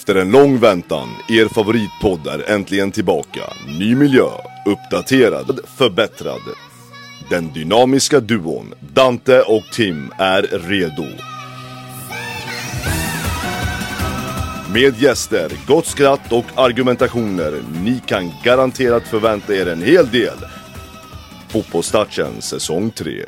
[0.00, 3.40] Efter en lång väntan, er favoritpodd är äntligen tillbaka.
[3.78, 4.28] Ny miljö,
[4.66, 6.40] uppdaterad, förbättrad.
[7.30, 11.06] Den dynamiska duon Dante och Tim är redo.
[14.72, 17.62] Med gäster, gott skratt och argumentationer.
[17.84, 20.38] Ni kan garanterat förvänta er en hel del.
[21.48, 23.24] Fotbollstouchen säsong 3.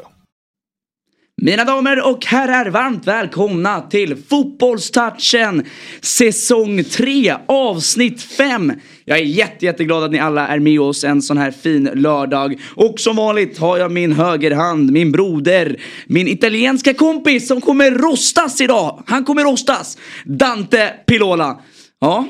[1.45, 5.67] Mina damer och herrar, varmt välkomna till Fotbollstouchen
[6.01, 8.73] säsong 3 avsnitt 5.
[9.05, 12.61] Jag är jätte, jätteglad att ni alla är med oss en sån här fin lördag.
[12.75, 18.61] Och som vanligt har jag min högerhand, min broder, min italienska kompis som kommer rostas
[18.61, 19.03] idag.
[19.07, 19.99] Han kommer rostas.
[20.25, 21.61] Dante Pilola.
[22.01, 22.29] Ja.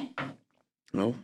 [0.92, 1.14] Ja.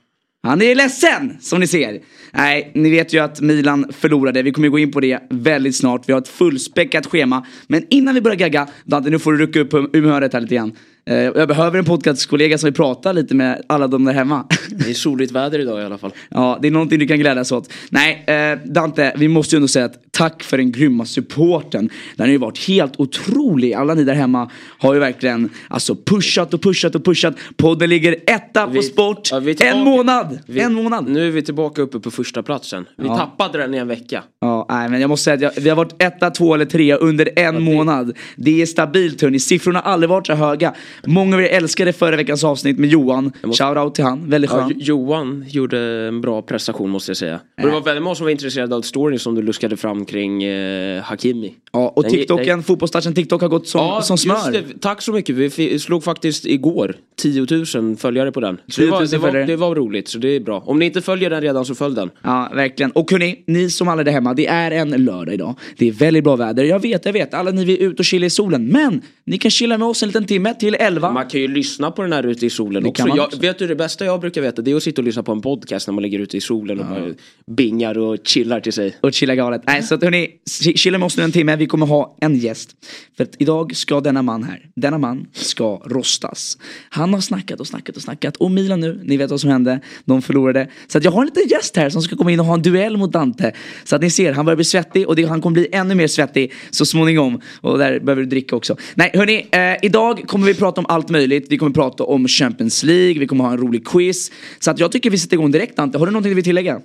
[0.42, 2.00] Han är ledsen som ni ser.
[2.32, 4.42] Nej, ni vet ju att Milan förlorade.
[4.42, 6.08] Vi kommer gå in på det väldigt snart.
[6.08, 7.46] Vi har ett fullspäckat schema.
[7.66, 10.72] Men innan vi börjar gagga, Dante nu får du rycka upp humöret här lite grann.
[11.08, 14.44] Eh, Jag behöver en podcastkollega som vill prata lite med alla de där hemma.
[14.70, 16.12] Det är soligt väder idag i alla fall.
[16.28, 17.72] Ja, det är någonting du kan glädjas åt.
[17.90, 21.90] Nej, eh, Dante, vi måste ju ändå säga att tack för den grymma supporten.
[22.16, 23.72] Den har ju varit helt otrolig.
[23.74, 27.34] Alla ni där hemma har ju verkligen alltså pushat och pushat och pushat.
[27.56, 29.28] Podden ligger etta på Vi- sport.
[29.32, 30.38] ja, en månad!
[30.46, 31.08] Vi- En månad!
[31.08, 32.84] Nu är vi tillbaka uppe på första platsen.
[32.96, 33.16] Vi Ja.
[33.16, 34.22] tappade den i en vecka.
[34.40, 36.94] Ja, nej, men jag måste säga att jag, vi har varit etta, två eller tre
[36.94, 38.16] under en månad.
[38.36, 39.38] Det är stabilt hörni.
[39.40, 40.74] Siffrorna har aldrig varit så höga.
[41.06, 43.32] Många av er älskade förra veckans avsnitt med Johan.
[43.42, 44.30] måste- Shoutout till han.
[44.30, 44.72] Väldigt Ja, skön.
[44.76, 47.34] Jo- Johan gjorde en bra prestation måste jag säga.
[47.56, 50.42] Och det var väldigt många som var intresserade av storyn som du luskade fram kring
[50.44, 51.54] eh, Hakimi.
[51.72, 54.64] Ja, och Den- TikToken, den- fotbollstouchen TikTok har gått som, som smör.
[54.80, 55.34] Tack så mycket.
[55.36, 58.56] Vi slog faktiskt igår 10 000 följare på den.
[58.68, 60.62] Så 10 det, 000 var, det, var, det var roligt, så det är bra.
[60.66, 62.10] Om ni inte följer den redan så följ den.
[62.22, 62.90] Ja, verkligen.
[62.90, 65.54] Och hörni, ni som alla är där hemma, det är en lördag idag.
[65.78, 66.64] Det är väldigt bra väder.
[66.64, 67.34] Jag vet, jag vet.
[67.34, 68.66] Alla ni vill ut och chilla i solen.
[68.66, 71.12] Men ni kan chilla med oss en liten timme till 11.
[71.12, 73.08] Man kan ju lyssna på den här ute i solen Det också.
[73.16, 74.62] Jag, vet du det bästa jag brukar veta?
[74.62, 76.80] Det är att sitta och lyssna på en podcast när man ligger ute i solen
[76.80, 77.04] och bara
[77.46, 78.96] bingar och chillar till sig.
[79.00, 79.62] och chilla galet.
[79.66, 80.28] Nej, så att hörni,
[80.60, 81.56] chi- chilla med oss nu en timme.
[81.56, 82.70] Vi kommer ha en gäst.
[83.16, 86.58] För att idag ska denna man här, denna man ska rostas.
[86.90, 88.36] Han har snackat och snackat och snackat.
[88.36, 89.80] Och Milan nu, ni vet vad som hände.
[90.04, 90.68] De förlorade.
[90.88, 92.62] Så att jag har en liten gäst här som ska komma in och ha en
[92.62, 93.52] duell mot Dante.
[93.84, 96.06] Så att ni ser, han börjar bli svettig och det, han kommer bli ännu mer
[96.06, 97.40] svettig så småningom.
[97.60, 98.76] Och där behöver du dricka också.
[98.94, 101.46] Nej, hörni, eh, idag kommer vi prata om allt möjligt.
[101.50, 104.32] Vi kommer prata om Champions League, vi kommer ha en rolig quiz.
[104.58, 105.98] Så att jag tycker vi sätter igång direkt Dante.
[105.98, 106.80] Har du någonting du vill tillägga?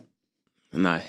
[0.76, 1.02] Nej.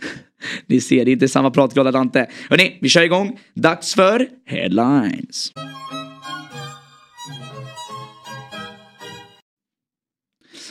[0.66, 2.26] Ni ser, det är inte samma pratglada Dante.
[2.50, 3.38] Hörni, vi kör igång.
[3.54, 5.52] Dags för Headlines.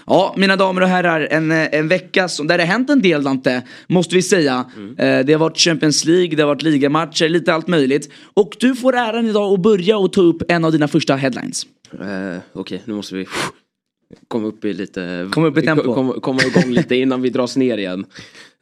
[0.10, 3.24] Ja, mina damer och herrar, en, eh, en vecka som, där det hänt en del
[3.24, 4.66] Dante, måste vi säga.
[4.98, 8.12] Eh, det har varit Champions League, det har varit ligamatcher, lite allt möjligt.
[8.34, 11.66] Och du får äran idag att börja och ta upp en av dina första headlines.
[11.94, 13.28] Eh, Okej, nu måste vi
[14.28, 15.30] komma upp i lite...
[15.32, 15.94] Komma upp i tempo.
[15.94, 18.06] Komma, komma igång lite innan vi dras ner igen.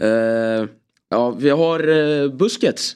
[0.02, 0.10] Eh,
[1.10, 2.96] ja, vi har uh, Busquets.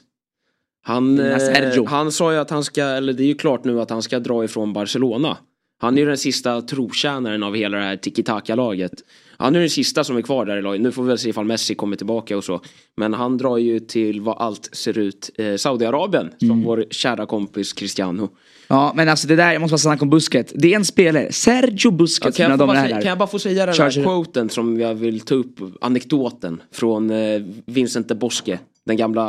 [0.84, 3.90] Han, eh, han sa ju att han ska, eller det är ju klart nu att
[3.90, 5.36] han ska dra ifrån Barcelona.
[5.82, 8.92] Han är ju den sista trotjänaren av hela det här tiki-taka-laget.
[9.42, 10.80] Han är den sista som är kvar där i laget.
[10.80, 12.60] Nu får vi väl se ifall Messi kommer tillbaka och så.
[12.96, 16.30] Men han drar ju till vad allt ser ut, eh, Saudiarabien.
[16.38, 16.62] Som Mm.
[16.64, 18.28] vår kära kompis Cristiano.
[18.68, 20.52] Ja, men alltså det där, jag måste bara snacka om Busquets.
[20.56, 23.66] Det är en spelare, Sergio Busquets, kan, mina jag säga- kan jag bara få säga
[23.66, 28.96] den här quoten som jag vill ta upp, anekdoten från eh, Vincent de Bosque, den
[28.96, 29.24] gamla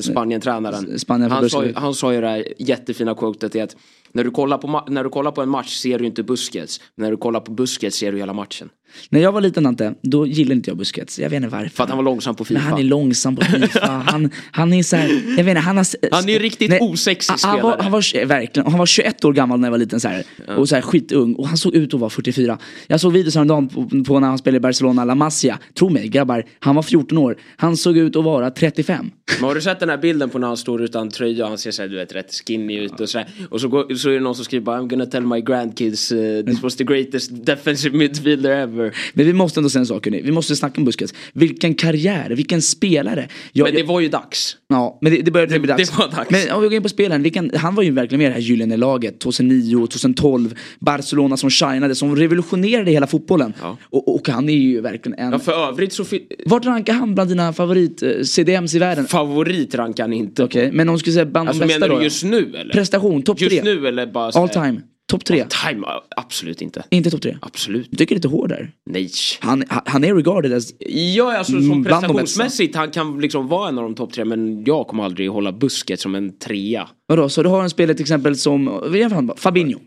[0.00, 0.98] Spanien-tränaren.
[0.98, 3.76] Spanien han, sa, han sa ju det här jättefina quotet i att
[4.12, 7.04] när du, kollar på när du kollar på en match ser du inte Busquets, men
[7.04, 8.68] när du kollar på Busquets ser du hela matchen.
[9.08, 11.18] När jag var liten Dante, då gillade inte jag Busquets.
[11.18, 11.68] Jag vet inte varför.
[11.68, 12.60] För att han var långsam på Fifa.
[12.60, 13.86] Men han är långsam på Fifa.
[14.06, 15.86] Han, han är så här, jag vet inte, han har...
[16.10, 17.82] Han är riktigt osexig han, han var, spelare.
[17.82, 20.24] han var, verkligen, han var 21 år gammal när jag var liten så här,
[20.56, 21.34] Och så här skitung.
[21.34, 22.58] Och han såg ut att vara 44.
[22.86, 25.58] Jag såg videos häromdagen på, på när han spelade i Barcelona, La Masia.
[25.78, 27.36] Tro mig grabbar, han var 14 år.
[27.56, 29.10] Han såg ut att vara 35.
[29.40, 31.58] Men har du sett den här bilden på när han står utan tröja och han
[31.58, 33.28] ser såhär du vet rätt skinny ut och sådär.
[33.50, 36.12] Och så, går, så är det någon som skriver bara I'm gonna tell my grandkids
[36.12, 38.83] uh, this was the greatest defensive midfielder ever.
[39.12, 40.22] Men vi måste ändå säga en sak hörni.
[40.22, 41.14] Vi måste snacka om Busquets.
[41.32, 43.28] Vilken karriär, vilken spelare.
[43.52, 44.56] Jag, Men det var ju dags.
[44.68, 45.90] Ja, men det, det började bli dags.
[45.90, 46.30] det var dags.
[46.30, 48.34] Men om vi går in på spelaren, vilken, han var ju verkligen med i det
[48.34, 50.54] här gyllene laget 2009 och 2012.
[50.78, 53.54] Barcelona som shinade, som revolutionerade hela fotbollen.
[53.60, 53.76] Ja.
[53.90, 55.32] Och, och han är ju verkligen en...
[55.32, 56.04] Ja, för övrigt så
[56.46, 59.06] Vart rankar han bland dina favorit-CDMs i världen?
[59.06, 60.44] favorit rankar han inte.
[60.44, 62.72] Okej, men om du skulle säga bland Alltså de bästa menar du just nu eller?
[62.72, 63.48] Prestation, topp tre.
[63.48, 64.80] Just nu eller bara All time,
[65.10, 65.44] topp tre.
[65.68, 65.86] Time,
[66.16, 66.84] absolut inte.
[66.90, 67.36] Inte topp tre.
[67.42, 67.86] Absolut.
[67.90, 68.70] Jag tycker lite hård där.
[68.90, 69.10] Nej.
[69.40, 70.72] Han, han är regarded as...
[70.88, 74.24] Ja, alltså Mm, som de prestationsmässigt, han kan liksom vara en av de topp tre
[74.24, 76.88] men jag kommer aldrig hålla busket som en trea.
[77.08, 79.36] Vadå, så du har en spelare till exempel som, är?
[79.36, 79.78] Fabinho.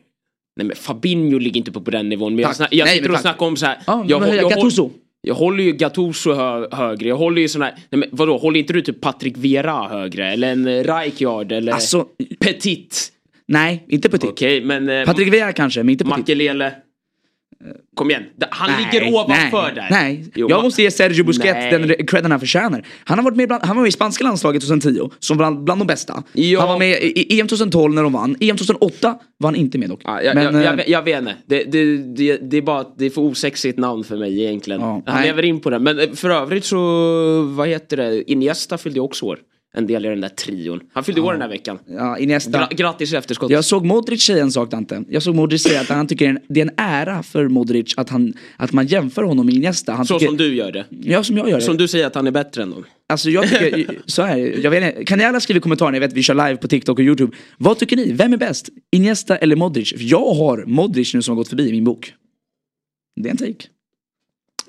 [0.57, 2.35] Nej men Fabinho ligger inte på, på den nivån.
[2.35, 2.55] Men jag, Tack.
[2.57, 3.77] snack, jag Nej, sitter och snackar om så här.
[3.87, 4.89] Ja, jag, jag, Gattuso.
[5.21, 7.07] jag håller ju Gattuso hö, högre.
[7.09, 7.71] Jag håller ju sån här.
[7.89, 10.31] Nej men vadå, håller inte du typ Patrick Vieira högre?
[10.33, 11.51] Eller en Rijkaard?
[11.51, 12.05] Eller Alltså,
[12.39, 13.11] Petit?
[13.47, 14.29] Nej, inte Petit.
[14.29, 14.89] Okej, men...
[14.89, 16.17] Eh, Patrik Vieira kanske, men inte Petit.
[16.17, 16.73] Makelele?
[17.95, 19.87] Kom igen, han Nej, ligger ovanför nej, där.
[19.91, 21.71] Nej, Jo, jag måste ge Sergio Busquets Nej.
[21.71, 22.85] den credden han förtjänar.
[23.03, 25.81] Han har varit med bland, han var med i spanska landslaget 2010, som bland, bland
[25.81, 26.23] de bästa.
[26.33, 26.59] Ja.
[26.59, 28.35] Han var med i EM 2012 när de vann.
[28.39, 30.01] EM 2008 var han inte med dock.
[30.03, 31.35] Ja, jag, Men, jag, jag, eh, jag vet inte.
[31.45, 34.81] Det, det, det, det är bara det är för osexigt namn för mig egentligen.
[34.81, 35.27] Ja, Han nej.
[35.27, 35.79] lever in på det.
[35.79, 36.77] Men eh, för övrigt så,
[37.41, 39.39] vad heter det, Iniesta fyllde också år.
[39.77, 40.79] En del i den där trion.
[40.93, 41.79] Han fyllde år den här veckan.
[41.87, 42.57] ja, Iniesta.
[42.57, 43.51] Gra grattis i efterskott.
[43.51, 45.03] Jag såg Modric säga en sak Dante.
[45.09, 48.33] Jag såg Modric säga att han tycker det är en ära för Modric att, han,
[48.57, 49.93] att man jämför honom med Iniesta.
[49.93, 50.85] Han så tycker, som du gör det.
[50.89, 51.63] Ja, som jag gör det.
[51.63, 52.85] Som du säger att han är bättre än dem.
[53.09, 56.01] Alltså jag tycker, så här, jag vet inte, kan ni alla skriva i kommentarerna, jag
[56.01, 57.35] vet vi kör live på TikTok och YouTube.
[57.57, 58.11] Vad tycker ni?
[58.11, 58.69] Vem är bäst?
[58.91, 59.89] Iniesta eller Modric?
[59.89, 62.13] För Jag har Modric nu som har gått förbi i min bok.
[63.21, 63.67] Det är en take.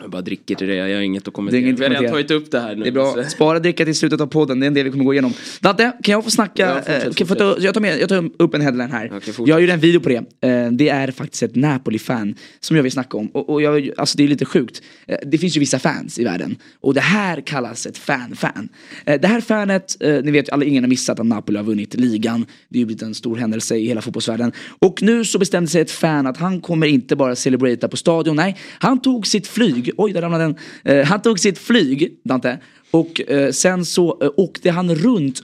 [0.01, 1.61] Jag bara dricker till det, jag har inget att Det är kommentera.
[1.61, 2.29] inget Vi har redan kommentera.
[2.29, 2.83] tagit upp det här nu.
[2.83, 3.25] Det är bra.
[3.29, 5.33] Spara dricka till slutet av podden, det är en del vi kommer gå igenom.
[5.61, 6.63] Dante, kan jag få snacka?
[6.63, 9.09] Ja, fortsätt, eh, kan jag, ta, jag, tar med, jag tar upp en headline här.
[9.09, 9.35] Fortsätt.
[9.49, 10.17] jag gjorde en video på det.
[10.49, 13.27] Eh, det är faktiskt ett Napoli-fan som jag vill snacka om.
[13.27, 14.83] Och, och jag, alltså det är lite sjukt.
[15.07, 16.57] Eh, det finns ju vissa fans i världen.
[16.81, 18.69] Och det här kallas ett fan-fan.
[19.07, 22.47] Eh, det här fanet, ni vet alla, ingen har missat att Napoli har vunnit ligan.
[22.69, 24.53] Det har ju blivit en stor händelse i hela fotbollsvärlden.
[24.79, 28.37] Och nu så bestämde sig ett fan att han kommer inte bara celebrata på stadion.
[28.37, 29.88] Nej, han tog sitt flyg.
[29.97, 30.57] Oj, där ramlade den.
[30.85, 32.59] Eh, han tog sitt flyg, Dante.
[32.91, 35.43] Och eh, sen så eh, åkte han runt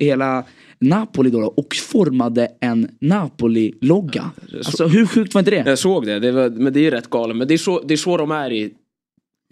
[0.00, 0.44] hela
[0.78, 4.30] Napoli då, då och formade en Napoli-logga.
[4.56, 5.62] Alltså hur sjukt var inte det?
[5.66, 7.36] Jag såg det, det var, men det är ju rätt galet.
[7.36, 8.72] Men det är så, det är så de är i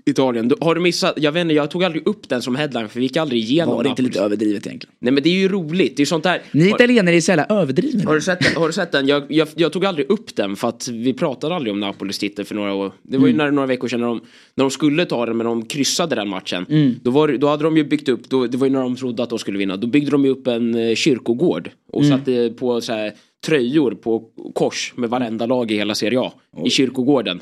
[0.07, 0.51] Italien.
[0.61, 1.15] Har du missat?
[1.17, 3.77] Jag vet inte, jag tog aldrig upp den som headline för vi gick aldrig igenom
[3.77, 4.95] Var det inte lite överdrivet egentligen?
[4.99, 6.43] Nej men det är ju roligt, det är sånt där.
[6.53, 8.05] Ni italienare är så jävla överdrivna.
[8.05, 8.57] Har du sett den?
[8.57, 9.07] Har du sett den?
[9.09, 12.45] Jag, jag, jag tog aldrig upp den för att vi pratade aldrig om Napolis titel
[12.45, 12.93] för några år.
[13.03, 13.47] Det var ju Mm.
[13.47, 14.21] när, några veckor sedan när de,
[14.55, 16.67] när de skulle ta den men de kryssade den matchen.
[16.69, 16.95] Mm.
[17.03, 19.23] Då, var, då hade de ju byggt upp, då, det var ju när de trodde
[19.23, 19.77] att de skulle vinna.
[19.77, 22.19] Då byggde de ju upp en eh, kyrkogård och Mm.
[22.19, 23.13] satte på så här,
[23.47, 24.25] tröjor på
[24.55, 26.33] kors med varenda lag i hela Serie A.
[26.65, 27.41] I kyrkogården.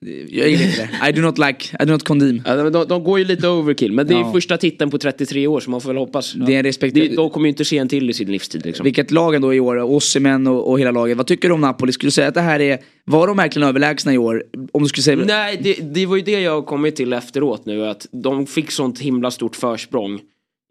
[0.00, 1.08] Jag gillar inte det.
[1.08, 2.42] I do not like, I do not condemn.
[2.46, 4.32] Ja, de, de går ju lite overkill men det är Ja.
[4.32, 6.32] första titeln på 33 år så man får väl hoppas.
[6.32, 6.94] Det är en respekt.
[6.94, 8.84] Det, de kommer ju inte se en till i sin livstid liksom.
[8.84, 11.16] Vilket lag ändå i år, Osimhen och, och hela laget.
[11.16, 11.92] Vad tycker du om Napoli?
[11.92, 14.44] Skulle du säga att det här är, var de verkligen överlägsna i år?
[14.72, 15.16] Om du skulle säga...
[15.26, 17.86] Nej, det, det var ju det jag har kommit till efteråt nu.
[17.86, 20.20] Att de fick sånt himla stort försprång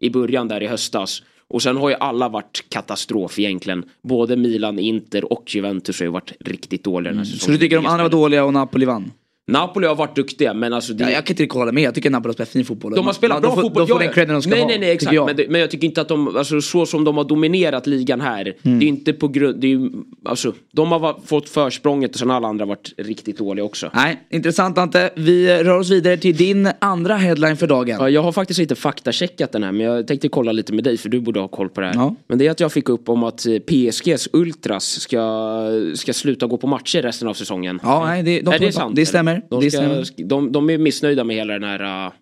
[0.00, 1.22] i början där i höstas.
[1.54, 3.84] Och sen har ju alla varit katastrof egentligen.
[4.02, 7.58] Både Milan, Inter och Juventus har ju varit riktigt dåliga den här Så säsongen.
[7.58, 9.12] du tycker de andra var dåliga och Napoli vann?
[9.48, 11.04] Napoli har varit duktiga men alltså det...
[11.04, 12.94] Ja, jag kan inte riktigt hålla med, jag tycker Napoli har spelat fin fotboll.
[12.94, 13.82] De har spelat bra de får, fotboll.
[13.82, 14.68] De får Ja, den credden de ska nej, ha.
[14.68, 15.14] Nej, nej, exakt.
[15.14, 15.26] jag.
[15.26, 18.20] Men, det, men jag tycker inte att de, alltså så som de har dominerat ligan
[18.20, 18.54] här.
[18.62, 19.90] Det är inte på grund, det är
[20.24, 23.90] alltså de har fått försprånget och sen har alla andra varit riktigt dåliga också.
[23.94, 25.10] Nej, intressant Ante.
[25.14, 27.96] Vi rör oss vidare till din andra headline för dagen.
[28.00, 30.96] Ja, jag har faktiskt inte faktacheckat den här men jag tänkte kolla lite med dig
[30.96, 31.94] för du borde ha koll på det här.
[31.94, 32.14] Ja.
[32.26, 36.46] Men det är att jag fick upp om att eh, PSGs Ultras ska, ska sluta
[36.46, 37.80] gå på matcher resten av säsongen.
[37.82, 38.96] Ja, nej, det, de är det sant?
[38.96, 39.35] Det eller?
[39.70, 39.96] Stämmer.
[39.96, 40.24] De, ska.
[40.24, 42.06] De, de är missnöjda med hela den här...
[42.06, 42.12] Uh...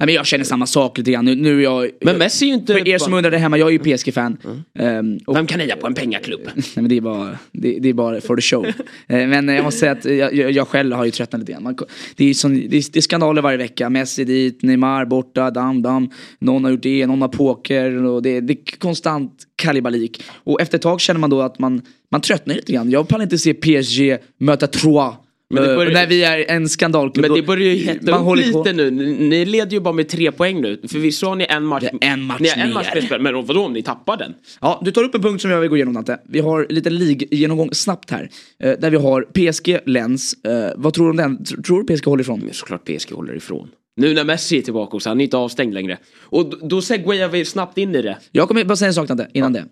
[0.00, 1.24] Nej, men jag känner samma sak lite grann.
[1.24, 1.90] Nu, nu är jag...
[2.00, 2.72] Men Messi är ju inte...
[2.72, 4.36] För er som undrar det hemma, jag är ju PSG-fan.
[4.78, 6.40] Ehm, och- Vem kan heja på en pengaklubb?
[6.54, 8.66] Nej men det är bara, det, det är bara for the show.
[9.10, 11.62] Eh, men jag måste säga att jag, jag, jag själv har ju tröttnat lite grann.
[11.62, 11.78] Man,
[12.16, 13.90] det, är sån, det, är, det är skandaler varje vecka.
[13.90, 16.10] Messi dit, Neymar borta, dam dam.
[16.38, 20.22] Någon har gjort det, någon har poker och det, det är konstant kalibalik.
[20.32, 22.90] Och efter ett tag känner man då att man, man tröttnar lite grann.
[22.90, 25.14] Jag pallar inte se PSG möta Troyes.
[25.54, 27.26] Eh, börjar- när vi är en skandalklubb.
[27.26, 28.64] Men det börjar ju hetta upp lite på.
[28.72, 28.90] nu.
[28.90, 30.80] Ni leder ju bara med tre poäng nu.
[30.88, 31.84] Förvisso har ni en match.
[32.00, 33.20] Det är en match ni har en match spel.
[33.22, 34.34] Men vadå om ni tappar den?
[34.60, 36.18] Ja, du tar upp en punkt som jag vill gå igenom Dante.
[36.28, 38.30] Vi har en liten League-genomgång snabbt här.
[38.62, 40.34] Eh, där vi har PSG, Lens.
[40.44, 41.38] Eh, vad tror du om den?
[41.38, 42.40] Tr- Tror du PSG håller ifrån?
[42.44, 43.68] Men såklart PSG håller ifrån.
[43.96, 45.98] Nu när Messi är tillbaka också, han är inte avstängd längre.
[46.20, 48.18] Och då, segwayar vi snabbt in i det.
[48.32, 49.64] Jag kommer bara säga en sak Dante, innan det.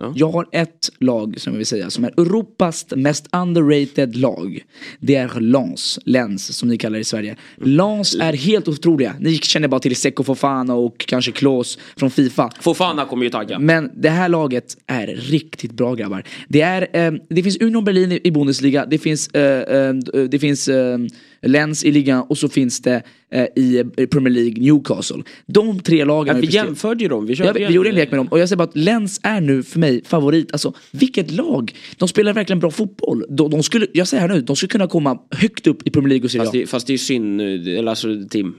[0.00, 0.12] Ja.
[0.16, 4.64] Jag har ett lag som jag vill säga som är Europas mest underrated lag.
[5.00, 7.36] Det är Lens, Lens som ni kallar det i Sverige.
[7.56, 9.14] Lens är helt otroliga.
[9.20, 12.50] Ni känner bara till Seko Fofana och kanske Klose från Fifa.
[12.60, 13.58] Fofana kommer ju tagga.
[13.58, 16.24] Men det här laget är riktigt bra grabbar.
[16.48, 19.94] Det, är, eh, det finns Union Berlin i, i Bundesliga, det finns, eh, eh,
[20.28, 20.98] det finns eh,
[21.46, 25.22] Lens i ligan och så finns det eh, i Premier League Newcastle.
[25.46, 27.26] De tre lagen Ja, vi jämförde ju dem.
[27.26, 29.40] Vi, Ja, vi, gjorde en lek med dem och jag säger bara att Lens är
[29.40, 30.52] nu för mig favorit.
[30.52, 31.74] Alltså vilket lag!
[31.96, 33.24] De spelar verkligen bra fotboll.
[33.28, 36.08] De, de skulle, jag säger här nu, de skulle kunna komma högt upp i Premier
[36.08, 36.44] League och Serie A.
[36.44, 38.54] Fast det, fast det är synd nu, eller alltså Tim,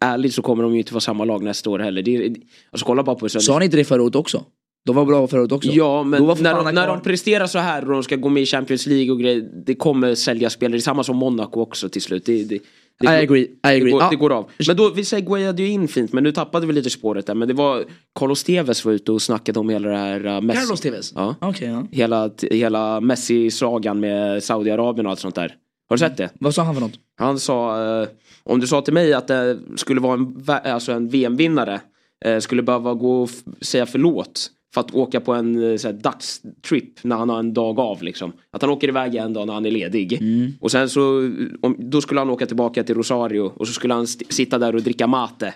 [0.00, 2.02] eh, ärligt så kommer de ju inte vara samma lag nästa år heller.
[2.02, 2.34] Det är,
[2.70, 3.28] alltså kolla bara på...
[3.28, 4.44] Sa ni inte det förra året också?
[4.86, 5.70] De var bra året också.
[5.70, 6.86] Ja, men när, de, när kvar.
[6.86, 9.74] de presterar så här och de ska gå med i Champions League och grejer, det
[9.74, 10.72] kommer sälja spelare.
[10.76, 12.26] Det är samma som Monaco också till slut.
[12.26, 12.58] Det, det,
[13.00, 13.90] det, I agree, I Det agree.
[13.90, 14.10] går, Ja.
[14.10, 14.50] det går av.
[14.66, 17.34] Men då, vi segwayade ju in fint, men nu tappade vi lite spåret där.
[17.34, 17.84] Men det var,
[18.18, 20.60] Carlos Tevez var ute och snackade om hela det här uh, Messi.
[20.60, 21.12] Carlos Tevez?
[21.14, 21.34] Ja.
[21.40, 21.86] Okej, ja.
[21.92, 25.54] Hela, hela Messi-sagan med Saudiarabien och allt sånt där.
[25.88, 26.30] Har du sett det?
[26.40, 26.98] Vad sa han för något?
[27.18, 28.08] Han sa, eh,
[28.42, 31.80] om du sa till mig att det skulle vara en, alltså en VM-vinnare,
[32.24, 35.94] eh, skulle behöva gå och säga förlåt för att åka på en eh, så här,
[35.94, 38.32] dagstrip när han har en dag av liksom.
[38.50, 40.18] Att han åker iväg en dag när han är ledig.
[40.60, 41.30] Och sen så,
[41.62, 44.82] om, då skulle han åka tillbaka till Rosario och så skulle han sitta där och
[44.82, 45.54] dricka mate.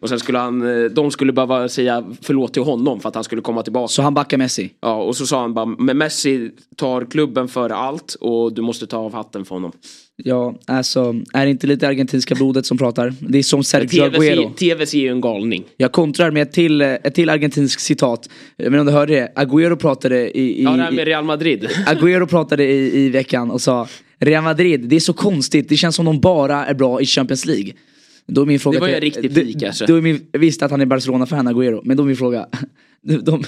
[0.00, 3.24] Och sen skulle han, eh, de skulle behöva säga förlåt till honom för att han
[3.24, 3.88] skulle komma tillbaka.
[3.88, 4.72] Så han backar Messi?
[4.80, 8.86] Ja, och så sa han bara, men Messi tar klubben före allt och du måste
[8.86, 9.72] ta av hatten för honom.
[10.16, 13.14] Ja, alltså är det inte lite argentinska blodet som pratar?
[13.20, 14.50] Det är som Sergio Aguero.
[14.50, 15.64] TVC är ju en galning.
[15.76, 18.28] Jag kontrar med ett till, ett till argentinskt citat.
[18.56, 20.60] Men om du hörde det, Aguero pratade i...
[20.60, 21.68] i Ja, det här med Real Madrid.
[21.86, 25.96] Aguero pratade i, i veckan och sa Real Madrid, det är så konstigt, det känns
[25.96, 27.72] som de bara är bra i Champions League.
[28.26, 29.86] Då är min fråga Det var ju en riktig pik, alltså.
[29.86, 32.46] Då är min, visst att han är Barcelona-fan, Aguero, men då är min fråga
[33.04, 33.44] de,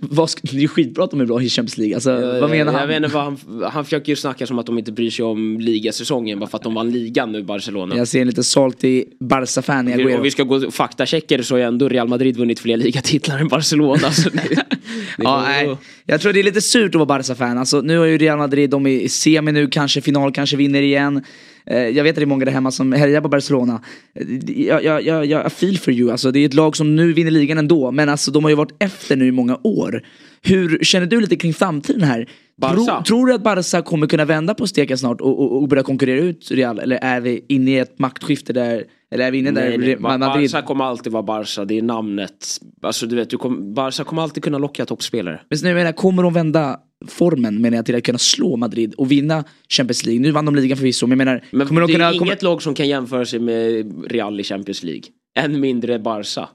[0.00, 2.80] vad, det är skitbra att de är bra i Champions League, alltså, vad menar han?
[2.80, 3.38] Jag vet inte vad han,
[3.72, 6.64] han försöker ju snacka som att de inte bryr sig om ligasäsongen bara för att
[6.64, 7.96] de vann ligan nu Barcelona.
[7.96, 10.16] Jag ser en lite salty Barca-fan i Aguero.
[10.16, 13.48] Om vi ska gå faktachecker så har ju ändå Real Madrid vunnit fler ligatitlar än
[13.48, 14.10] Barcelona.
[14.10, 14.64] så det, det
[15.18, 15.76] Ja, nej.
[16.06, 17.58] Jag tror det är lite surt att vara Barca-fan.
[17.58, 20.82] Alltså, nu har ju Real Madrid, de är i semi nu, kanske final, kanske vinner
[20.82, 21.22] igen.
[21.66, 23.82] Eh, Jag vet att det är många där hemma som hejar på Barcelona.
[24.14, 24.26] Eh,
[24.66, 27.30] Jag, jag, jag, jag feel for you, alltså, det är ett lag som nu vinner
[27.30, 30.02] ligan ändå, men alltså, de har ju varit efter nu i många år.
[30.42, 32.28] Hur känner du lite kring framtiden här?
[32.62, 35.82] Tror, tror du att Barca kommer kunna vända på steken snart och, och, och börja
[35.82, 36.78] konkurrera ut Real?
[36.78, 39.98] Eller är vi inne i ett maktskifte där, eller är vi inne där Nej, nej.
[39.98, 40.50] Madrid...
[40.50, 42.46] Barca kommer alltid vara Barca, det är namnet.
[42.82, 45.40] Alltså du vet, du kom, Barca kommer alltid kunna locka toppspelare.
[45.50, 49.10] Men nu menar kommer de vända formen menar jag till att kunna slå Madrid och
[49.10, 50.22] vinna Champions League?
[50.22, 52.08] Nu vann de ligan förvisso, men jag menar, Men kommer de det kunna...
[52.08, 55.02] är Kommer, inget lag som kan jämföra sig med Real i Champions League.
[55.38, 56.48] Än mindre Barca.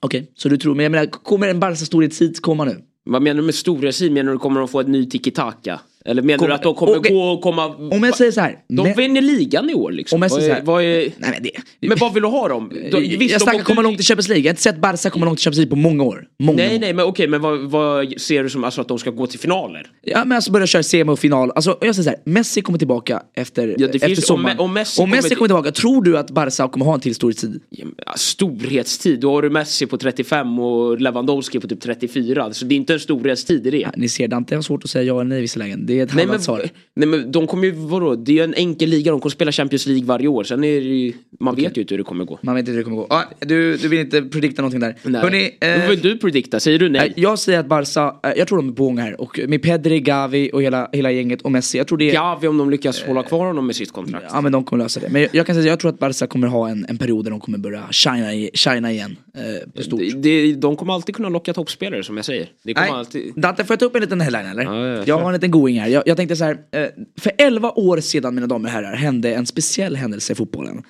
[0.00, 2.82] Okej, så du tror, men jag menar, kommer en Barca storhetstid komma nu?
[3.04, 4.12] Vad menar du med storhetstid?
[4.12, 5.80] Menar du kommer de få ett ny tiki-taka?
[6.04, 7.12] Eller menar du att de kommer okej.
[7.12, 7.66] gå och komma...
[7.66, 8.58] Om jag säger så här.
[8.68, 10.16] De men, vinner ligan i år liksom.
[10.16, 10.96] Om jag vad, säger är, så här- vad är...
[10.96, 11.50] nej, men, det,
[11.88, 12.72] Men vad vill du ha dem?
[12.90, 14.42] De, jag visst, de snackar åkte komma långt i Champions League.
[14.42, 16.26] Jag har inte sett Barca komma långt i Champions League på många år.
[16.38, 16.80] Många Nej, år.
[16.80, 19.38] nej, men okej, men vad, vad ser du som alltså, att de ska gå till
[19.38, 19.86] finaler?
[20.02, 21.50] Ja men alltså börja köra semi och final.
[21.54, 24.56] Alltså jag säger så här, Messi kommer tillbaka efter, Ja, det efter finns- om sommaren.
[24.56, 27.00] Me- om Messi om Messi kommer kommer tillbaka, tror du att Barca kommer ha en
[27.00, 27.60] till storhetstid?
[27.70, 32.52] Ja, Storhetstid, då har du Messi på 35 och Lewandowski på typ 34.
[32.52, 33.78] Så det är inte en storhetstid i det.
[33.78, 35.86] Ja, ni ser, Dante har svårt att säga ja eller nej i vissa lägen.
[35.90, 36.62] Det är ett Nej halvat men, svar.
[36.94, 39.52] nej men de kommer ju, vadå, det är ju en enkel liga, de kommer spela
[39.52, 40.44] Champions League varje år.
[40.44, 42.38] Sen är det ju, man vet ju inte hur det kommer gå.
[42.42, 43.06] Man vet inte hur det kommer gå.
[43.10, 44.96] Ah, du, du vill inte predikta någonting där.
[45.02, 45.20] Nej.
[45.20, 46.60] Hörrni, eh, vill du predikta?
[46.60, 47.12] Säger du nej?
[47.16, 49.20] eh, jag säger att Barca, eh, jag tror de är på gång här.
[49.20, 52.12] Och med Pedri, Gavi och hela, hela gänget och Messi, jag tror det är...
[52.12, 54.26] Gavi om de lyckas hålla kvar honom med sitt kontrakt.
[54.32, 55.08] Ja men de kommer lösa det.
[55.08, 57.24] Men jag, jag kan säga att jag tror att Barca kommer ha en, en period
[57.24, 59.16] där de kommer börja shina, shina igen.
[59.34, 60.00] Eh, på stort.
[60.16, 62.48] Det, de kommer alltid kunna locka toppspelare som jag säger.
[62.62, 63.32] Det kommer Nej, alltid...
[63.36, 64.62] Dante får jag ta upp en liten headline eller?
[64.62, 65.18] Ja, ja, jag kör.
[65.18, 65.88] har en liten going här.
[65.88, 69.34] Jag, jag tänkte så här, eh, för 11 år sedan mina damer och herrar hände
[69.34, 70.82] en speciell händelse i fotbollen.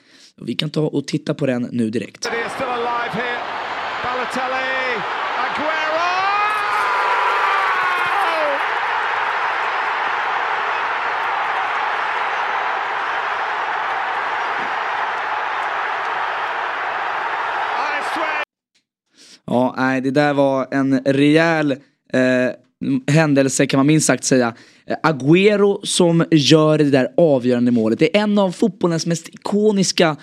[0.42, 2.28] Vi kan ta och titta på den nu direkt.
[19.50, 21.72] Ja, nej, det där var en rejäl
[22.12, 22.18] eh,
[23.06, 24.54] händelse kan man minst sagt säga.
[24.86, 27.98] Eh, Agüero som gör det där avgörande målet.
[27.98, 30.16] Det är en av fotbollens mest ikoniska,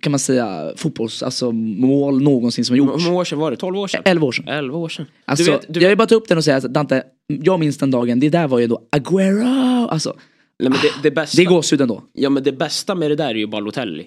[0.00, 3.04] kan man säga, fotbolls, alltså mål någonsin som Hur gjorts.
[3.04, 3.56] många år sedan var det?
[3.56, 4.02] 12 år sedan?
[4.04, 4.48] 11 år sedan.
[4.48, 5.06] 11 år sedan.
[5.24, 7.60] Alltså, du vet, du jag vill bara ta upp den och säga att Dante, jag
[7.60, 10.16] minns den dagen, det där var ju då Agüero, alltså.
[10.58, 12.02] nej, men det, det, bästa, Det är gåshud ändå.
[12.12, 14.06] Ja men det bästa med det där är ju Balotelli.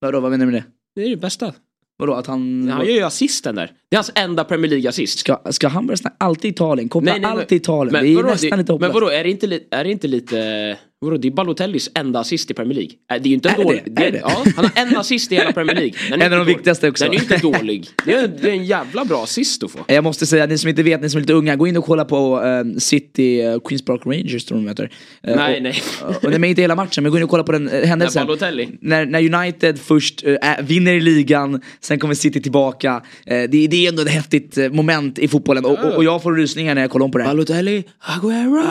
[0.00, 0.66] Vadå, vad menar du med det?
[0.94, 1.54] Det är det bästa.
[1.98, 2.68] Vadå, att han...
[2.68, 3.72] Han gör ju assisten där.
[3.90, 5.18] Det är hans enda Premier League-assist.
[5.18, 6.88] Ska, ska han börja snacka alltid Italien?
[6.88, 7.92] Koppla alltid Italien?
[7.92, 8.94] men det är vadå, nästan det, lite Men hopplöst.
[8.94, 10.76] vadå, är det inte, li- är det inte lite...
[11.00, 12.90] Vadå, det är Balotellis enda assist i Premier League.
[13.12, 13.82] Äh, Det är ju inte Är dålig...
[13.86, 14.06] det?
[14.06, 14.18] Är det?
[14.18, 15.92] Ja, han har en assist i hela Premier League.
[16.10, 17.04] Den En av de viktigaste också.
[17.04, 17.86] Den är ju inte dålig.
[18.04, 19.78] Det är, det är en jävla bra assist att få.
[19.88, 21.84] Jag måste säga, ni som inte vet, ni som är lite unga, gå in och
[21.84, 24.90] kolla på eh, City, uh, Queens Park Rangers tror de möter.
[25.22, 25.74] Eh, Nej, och, nej.
[26.02, 28.20] Och, och, nej, inte hela matchen, men gå in och kolla på den uh, händelsen.
[28.20, 28.68] När Balotelli?
[28.80, 33.02] När, när United först är- vinner i ligan, sen kommer City tillbaka.
[33.24, 36.74] Det, det är ändå ett häftigt moment i fotbollen och, och, och jag får rysningar
[36.74, 37.30] när jag kollar om på det här.
[37.30, 38.62] Balotelli, Aguero!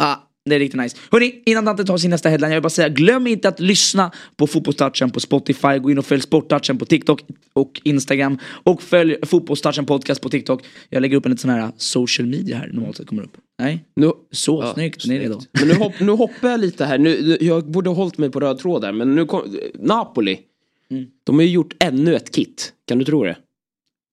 [0.00, 0.14] Ah,
[0.46, 0.96] Det är riktigt nice.
[1.10, 4.10] Hörni, innan Dante tar sin nästa headline, jag vill bara säga glöm inte att lyssna
[4.36, 7.20] på Fotbollstouchen på Spotify, gå in och följ Sporttouchen på TikTok
[7.52, 10.62] och Instagram och följ Fotbollstouchen podcast på TikTok.
[10.90, 13.36] Jag lägger upp en liten sån här social media här normalt sett kommer upp.
[13.58, 13.84] Nej?
[13.96, 15.40] Nu, Så, Ja, snyggt, ni är redo.
[15.52, 16.98] Men nu, hopp, nu hoppar jag lite här.
[16.98, 18.92] Nu- jag borde ha hållit mig på röd tråd där.
[18.92, 20.38] Men nu kom, Napoli.
[20.90, 21.04] Mm.
[21.24, 22.72] De har ju gjort ännu ett kit.
[22.88, 23.36] Kan du tro det?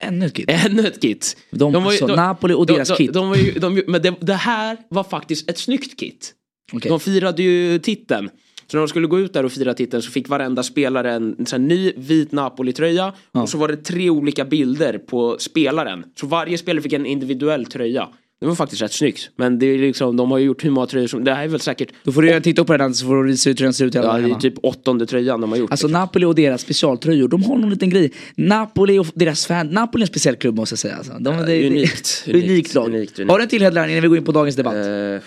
[0.07, 0.45] Ännu ett kit.
[0.49, 1.37] Ännu ett kit.
[1.51, 3.13] De, var ju- alltså, de- Napoli och de, deras de, kit.
[3.13, 6.33] De var ju, de, men det, det här var faktiskt ett snyggt kit.
[6.73, 6.89] Okej.
[6.89, 8.29] De firade ju titeln.
[8.67, 11.45] Så när de skulle gå ut där och fira titeln så fick varenda spelare en,
[11.45, 13.13] sån här ny vit Napoli-tröja.
[13.31, 16.03] Och så var det tre olika bilder på spelaren.
[16.19, 18.09] Så varje spelare fick en individuell tröja.
[18.43, 19.29] Det var faktiskt rätt snyggt.
[19.35, 21.23] Men det är liksom, de har ju gjort hur många tröjor som...
[21.23, 21.89] Det här är väl säkert...
[22.03, 23.93] Då får du titta på den så får du visa ut hur den ser ut.
[23.95, 25.71] Ja, det är typ åttonde tröjan de har gjort.
[25.71, 28.11] Alltså Napoli och deras specialtröjor, de har någon liten grej.
[28.35, 30.95] Napoli och deras fan, Napoli är en speciell klubb måste jag säga.
[30.95, 31.13] Alltså.
[31.19, 32.87] De, det, det- unikt, unikt, unikt, lag.
[32.87, 33.31] unikt, unikt.
[33.31, 34.75] Har du en till headline innan vi går in på dagens debatt?
[34.75, 35.21] Eh,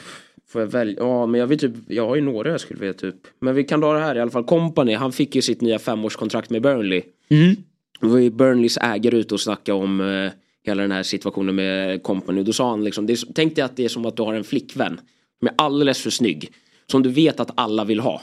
[0.48, 0.94] får jag välja?
[0.98, 1.72] Ja, men jag vill typ...
[1.88, 3.26] Jag har ju några jag skulle vilja upp.
[3.40, 4.44] Men vi kan dra det här i alla fall.
[4.44, 7.02] Company, han fick ju sitt nya femårskontrakt med Burnley.
[7.28, 7.56] Mm.
[8.00, 10.30] Då var ju Burnleys ägare ute och snackade om eh,
[10.66, 12.42] hela den här situationen med Company.
[12.42, 14.44] Då sa han liksom, är, tänk dig att det är som att du har en
[14.44, 15.00] flickvän.
[15.38, 16.52] Som är alldeles för snygg.
[16.90, 18.22] Som du vet att alla vill ha.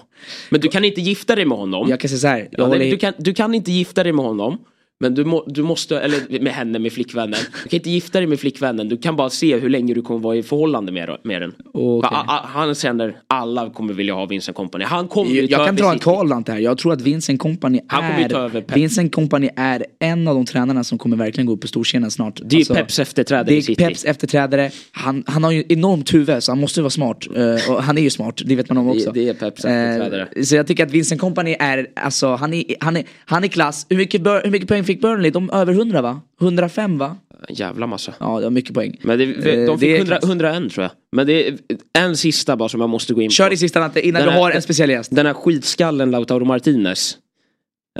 [0.50, 1.90] Men du kan inte gifta dig med honom.
[1.90, 2.50] Jag kan säga så här.
[2.58, 4.58] Håller du, kan, du kan inte gifta dig med honom.
[5.04, 7.40] Men du, må, du måste, eller med henne, med flickvännen.
[7.64, 8.90] Du kan inte gifta dig med flickvännen.
[8.90, 11.54] Du kan bara se hur länge du kommer vara i förhållande med, med den.
[11.74, 14.86] Va- a- a- Han känner, alla kommer vilja ha Vincent Company.
[14.86, 16.04] Han kommer Jag, jag kan dra en City.
[16.04, 16.58] Karlant här.
[16.60, 18.78] Jag tror att Vincent Company Han kommer ju ta över är, Pep.
[18.78, 22.40] Vincent Company är en av de tränarna som kommer verkligen gå upp på storscenen snart.
[22.46, 23.84] Det är Alltså, Peps efterträdare Det i är City.
[23.86, 24.72] Peps efterträdare.
[24.92, 27.28] Han, han har ju enormt huvud så han måste vara smart.
[27.36, 29.12] Eh, och han är ju smart, det vet man om också.
[29.12, 30.28] Det- det är Peps efterträdare.
[30.36, 33.48] Eh, så jag tycker att Vincent Company är, alltså han är, han är, han är
[33.48, 33.86] klass.
[33.90, 35.32] Hur mycket, Bur- hur mycket poäng fick Burnley?
[35.32, 36.22] De över 100 va?
[36.42, 37.18] 105 va?
[37.50, 38.14] En jävla massa.
[38.20, 38.98] Ja, det var mycket poäng.
[39.02, 40.30] Men det, Eh, de fick är 100, klass.
[40.30, 40.92] 101 tror jag.
[41.12, 41.58] Men det är
[42.00, 43.50] en sista bara som jag måste gå in Kör på.
[43.50, 45.16] din sista Nante innan Den du här- har en speciell gäst.
[45.16, 47.18] Den här skitskallen Lautaro Martinez.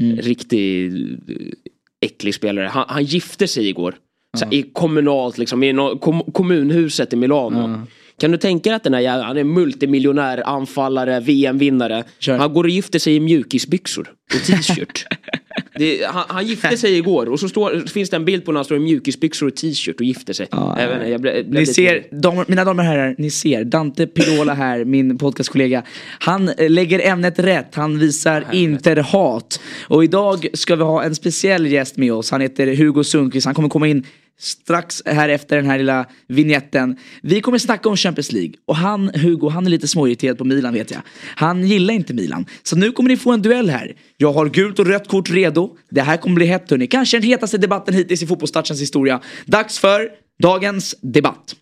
[0.02, 0.18] Mm.
[0.18, 2.66] Riktig eh, äcklig spelare.
[2.68, 3.96] Han, han gifte sig igår.
[4.38, 7.82] Så, I kommunalt liksom, i no, kom, kommunhuset i Milano.
[8.20, 12.04] Kan du tänka dig att den här jäveln, han är multimiljonär, anfallare, VM-vinnare.
[12.20, 12.38] Kör.
[12.38, 15.06] Han går och gifter sig i mjukisbyxor och t-shirt.
[15.78, 18.58] Det, han, han gifte sig igår och så står, finns det en bild på när
[18.58, 20.48] han står i mjukisbyxor och t-shirt och gifter sig.
[20.52, 23.32] Ja, inte, jag blev, jag blev Ni lite- ser, damer, mina damer och herrar, ni
[23.32, 25.84] ser Dante Pirola här, min podcastkollega.
[26.20, 29.62] Han eh, lägger ämnet rätt, han visar interhat.
[29.88, 33.56] Och idag ska vi ha en speciell gäst med oss, han heter Hugo Sundqvist, han
[33.56, 34.04] kommer komma in
[34.40, 36.98] strax här efter den här lilla vignetten.
[37.22, 40.74] Vi kommer snacka om Champions League och han, Hugo, han är lite småirriterad på Milan
[40.74, 41.02] vet jag.
[41.36, 42.46] Han gillar inte Milan.
[42.64, 43.96] Så nu kommer ni få en duell här.
[44.18, 45.78] Jag har gult och rött kort redo.
[45.90, 46.88] Det här kommer bli hett hörni.
[46.88, 49.22] Kanske den hetaste debatten hittills i fotbollstouchens historia.
[49.46, 51.56] Dags för dagens debatt.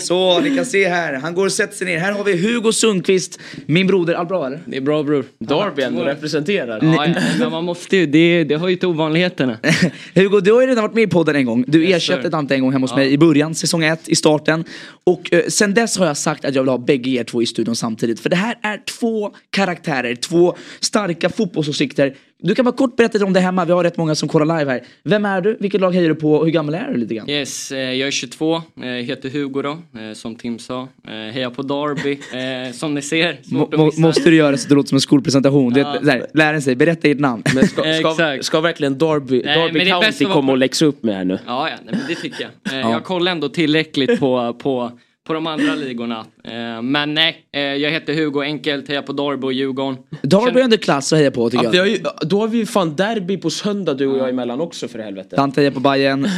[0.00, 1.14] Så, ni kan se här.
[1.14, 1.98] Han går och sätter sig ner.
[1.98, 4.14] Här har vi Hugo Sundqvist, min broder.
[4.14, 4.60] Allt bra eller?
[4.66, 5.24] det är bra bror.
[5.38, 6.80] Darby ändå representerar.
[6.82, 9.58] Ja, ja, men man måste ju, det, det har ju till ovanligheterna.
[10.14, 11.64] Hugo, du har ju redan varit med i podden en gång.
[11.66, 12.28] Du Yes, ersatte.
[12.28, 14.64] Dante en gång hemma hos mig i början, säsong ett, i starten.
[15.04, 17.46] Och eh, sen dess har jag sagt att jag vill ha bägge er två i
[17.46, 18.20] studion samtidigt.
[18.20, 22.14] För det här är två karaktärer, två starka fotbollsåsikter.
[22.42, 24.58] Du kan bara kort berätta lite om det hemma, vi har rätt många som kollar
[24.58, 24.82] live här.
[25.04, 25.56] Vem är du?
[25.60, 26.32] Vilket lag hejar du på?
[26.32, 27.30] Och hur gammal är du lite grann?
[27.30, 30.88] Yes, eh, jag är 22, eh, heter Hugo då, eh, som Tim sa.
[31.08, 33.36] Eh, Hejar på Derby, eh, som ni ser.
[33.50, 35.72] Må, måste du göra så det låter som en skolpresentation.
[35.72, 35.96] Det, Ja.
[35.96, 37.42] är- där, läraren säger, berätta ert namn.
[37.54, 38.44] Men ska, ska, Exakt.
[38.44, 41.38] ska verkligen Darby, Nej, det bäst County komma och läxa upp med här nu?
[41.46, 42.74] Ja, ja nej, men det tycker jag.
[42.84, 44.92] Eh, Jag kollar ändå tillräckligt på, på,
[45.26, 46.26] på de andra ligorna.
[46.44, 49.96] Eh, Men nej, eh, jag heter Hugo, enkelt, hejar på Derby och Djurgården.
[50.22, 51.72] Darby är ändå klass att heja på tycker Ja, jag.
[51.72, 54.60] vi har ju, då har vi ju fan derby på söndag du och jag emellan
[54.60, 55.36] också för helvete.
[55.36, 56.30] Dante hejar på Bayern, eh,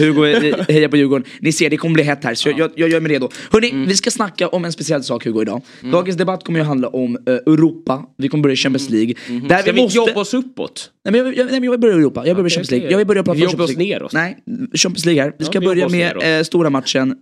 [0.00, 1.24] Hugo he- hejar på Djurgården.
[1.40, 3.28] Ni ser, det kommer bli hett här så jag, jag, jag gör mig redo.
[3.50, 3.86] Hörni, Mm.
[3.88, 5.62] vi ska snacka om en speciell sak Hugo idag.
[5.92, 8.02] Dagens debatt kommer ju handla om eh, Europa.
[8.18, 9.14] Vi kommer börja i Champions League.
[9.28, 9.62] Där Mm.
[9.62, 9.96] Ska vi måste...
[9.98, 10.90] jobba oss uppåt?
[11.04, 12.22] Nej men jag, jag, nej, men jag vill börja i Europa.
[12.26, 12.90] Jag börjar med Champions League.
[12.90, 13.94] Jag vill börja prata Vi jobbar oss League.
[13.94, 14.12] neråt.
[14.12, 14.36] Nej,
[14.74, 15.32] Champions League här.
[15.38, 17.16] Vi ska vi börja med eh, stora matchen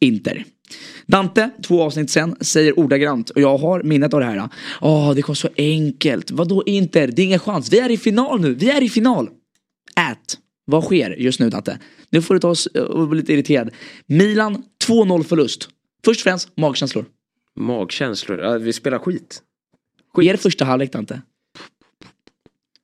[0.00, 0.44] Milan-Inter.
[1.06, 4.48] Dante, två avsnitt sen, säger ordagrant och jag har minnet av det här.
[4.80, 6.30] Åh, det kom så enkelt.
[6.30, 7.06] Vadå Inter?
[7.06, 7.72] Det är ingen chans.
[7.72, 8.54] Vi är i final nu.
[8.54, 9.28] Vi är i final.
[9.96, 10.38] Ät.
[10.64, 11.78] Vad sker just nu Dante?
[12.10, 13.70] Nu får du ta oss eh, och bli lite irriterad.
[14.06, 15.68] Milan 2-0 förlust.
[16.04, 17.04] Först och främst magkänslor.
[17.56, 19.42] Magkänslor, ja, vi spelar skit.
[20.22, 21.20] Er första halvlek Dante.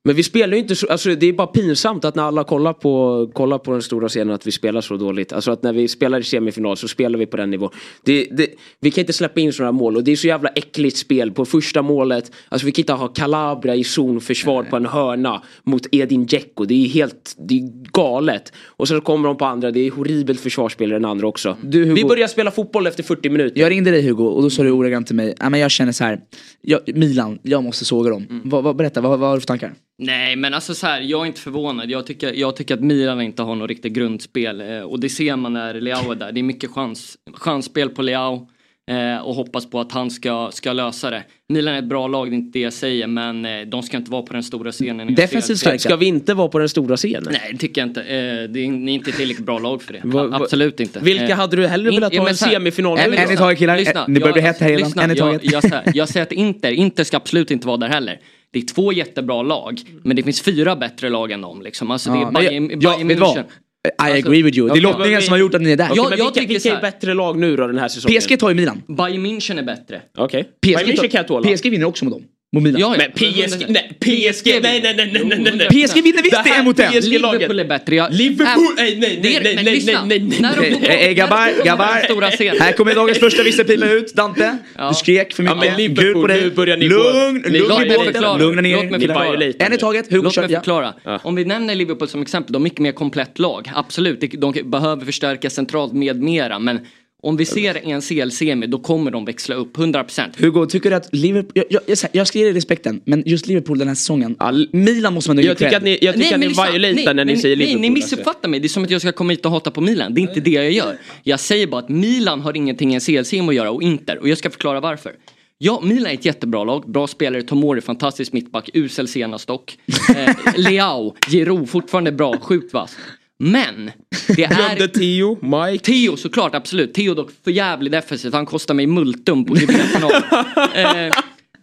[0.04, 2.72] Men vi spelar ju inte så, alltså det är bara pinsamt att när alla kollar
[2.72, 5.32] på, kollar på den stora scenen att vi spelar så dåligt.
[5.32, 7.70] Alltså att när vi spelar i semifinal så spelar vi på den nivån.
[8.04, 8.46] Det, det,
[8.80, 11.44] vi kan inte släppa in sådana mål och det är så jävla äckligt spel på
[11.44, 12.32] första målet.
[12.48, 16.64] Alltså vi kan inte ha Calabria i zonförsvar på en hörna mot Edin Dzeko.
[16.64, 18.52] Det är helt, det är galet.
[18.66, 21.56] Och så kommer de på andra, det är horribelt försvarsspel i den andra också.
[21.62, 23.60] Du, Hugo- vi börjar spela fotboll efter 40 minuter.
[23.60, 25.92] Jag ringde dig Hugo och då sa du ordagrant till mig, "Ja, men jag känner
[25.92, 26.20] så här,
[26.60, 28.26] jag, Milan, jag måste såga dem.
[28.30, 28.42] Mm.
[28.44, 29.74] Vad, vad, berätta, vad, vad har du för tankar?
[30.04, 31.90] Nej men alltså så här, jag är inte förvånad.
[31.90, 34.60] Jag tycker, jag tycker att Milan inte har något riktigt grundspel.
[34.60, 36.32] Eh, och det ser man när Leao är där.
[36.32, 38.48] Det är mycket chans, chansspel på Leao.
[38.90, 41.22] Eh, och hoppas på att han ska, ska lösa det.
[41.48, 43.06] Milan är ett bra lag, det är inte det jag säger.
[43.06, 45.14] Men eh, de ska inte vara på den stora scenen.
[45.14, 45.78] Defensivt starka.
[45.78, 47.28] Ska vi inte vara på den stora scenen?
[47.32, 48.02] Nej det tycker jag inte.
[48.02, 50.00] Det är, ni är inte tillräckligt bra lag för det.
[50.04, 51.00] Va- va- Absolut inte.
[51.00, 53.76] Vilka hade du hellre velat ha en semifinal En- i taget killar,
[54.08, 55.16] ni börjar jag- bli hett här redan.
[55.16, 58.18] jag, jag, säger, jag säger att Inter, Inter ska absolut inte vara där heller.
[58.52, 61.62] Det är två jättebra lag, men det finns fyra bättre lag än dem.
[61.62, 61.90] Liksom.
[61.90, 63.36] Alltså, det Ja, är men Bayern, ja, Bayern vad?
[63.36, 63.44] München.
[63.88, 64.68] I Alltså, agree with you.
[64.68, 65.84] Det är okej, lottningen som har gjort att ni är där.
[65.90, 68.20] Okej, Jag- jag vilka, vilka är här- bättre lag nu då den här säsongen?
[68.20, 68.82] PSG tar ju Milan.
[68.88, 70.02] Bayern München är bättre.
[70.18, 70.44] Okej.
[70.66, 71.48] PSG, kan jag tåla.
[71.56, 72.22] PSG vinner också mot dem.
[72.54, 72.80] Mot Milan.
[72.80, 72.98] Ja, ja.
[72.98, 75.86] Men PSG, nej, PSG, nej, nej, nej, nej, nej, nej.
[75.86, 76.92] PSG vinner visst Det mot en.
[76.92, 77.94] Liverpool är bättre.
[77.96, 80.80] Jag, Liverpool, Äh, nej, nej, är- nej, nej, nej, nej, När de nej.
[80.80, 82.60] på- Eh, eh, Stora scenen.
[82.60, 84.14] Här kommer dagens första visselpipa ut.
[84.14, 84.56] Dante,
[84.88, 85.70] du skrek för Ja, mycket.
[85.70, 86.40] men Liverpool, Gul på dig.
[86.40, 88.38] nu börjar ni gå- Lugn, lugn.
[88.38, 89.42] Lugna ner er.
[89.42, 89.62] Är.
[89.66, 90.10] En i taget.
[90.12, 90.94] Hugo Låt mig förklara.
[91.22, 93.70] Om vi nämner Liverpool som exempel, de har mycket mer komplett lag.
[93.74, 96.58] Absolut, de- de behöver förstärka centralt med mera.
[96.58, 96.80] Men
[97.22, 100.22] om vi ser en CL-semi, då kommer de växla upp 100%.
[100.38, 103.46] Hugo, tycker du att Liverpool, jag, jag, jag, jag ska ge dig respekten, men just
[103.46, 106.14] Liverpool den här säsongen, All- Milan måste man ändå ge Jag tycker att ni, jag
[106.14, 106.70] tycker att ni lyssna.
[106.70, 107.80] violetar när ni nej, säger nej, Liverpool.
[107.82, 108.16] Nej, ni alltså.
[108.16, 108.60] missuppfattar mig.
[108.60, 110.14] Det är som att jag ska komma hit och hata på Milan.
[110.14, 110.98] Det är inte det jag gör.
[111.22, 114.18] Jag säger bara att Milan har ingenting i en CL-sim att göra och Inter.
[114.18, 115.12] Och jag ska förklara varför.
[115.58, 116.90] Ja, Milan är ett jättebra lag.
[116.90, 117.42] Bra spelare.
[117.42, 118.70] Tomori, fantastisk mittback.
[118.74, 119.78] Usel senast dock.
[120.16, 122.38] Eh, Leao, Giroud, fortfarande bra.
[122.38, 122.96] Sjukt vass.
[123.42, 123.90] Men
[124.28, 124.88] det Glömde är...
[124.88, 125.84] Theo, Mike.
[125.84, 126.94] Theo såklart, absolut.
[126.94, 128.34] Theo dock för jävligt defensivt.
[128.34, 129.56] Han kostar mig multum på
[130.74, 131.12] eh,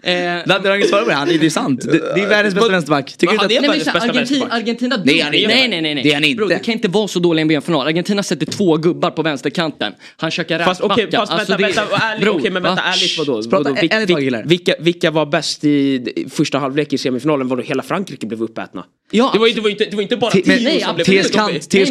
[0.03, 0.13] eh,
[0.45, 1.81] Dante har inget svar på det, han, det är sant.
[1.81, 3.17] Det, det är världens bästa vänsterback.
[3.17, 3.61] Tycker du inte är att...
[3.61, 4.53] Nej, men Argentina, vänsterback.
[4.61, 6.03] Argentina är han nej, nej, nej, nej.
[6.03, 6.37] Det är han inte.
[6.37, 7.87] Bro, det kan inte vara så dålig VM-final.
[7.87, 9.93] Argentina sätter två gubbar på vänsterkanten.
[10.17, 12.87] Han käkar Fast okej, fast Alltså, vänta, det- vänta, ärligt, Bro, okej men vänta, va?
[12.93, 13.33] ärligt vadå?
[13.41, 13.87] Prata vadå?
[13.87, 14.43] taget, killar.
[14.45, 17.47] vilka, vilka var bäst i första halvlek i semifinalen?
[17.47, 18.85] Vadå, hela Frankrike blev uppätna?
[19.11, 20.95] Ja, det, var, det, var inte, det var inte bara T- men- Theo nej, som
[20.95, 21.23] blev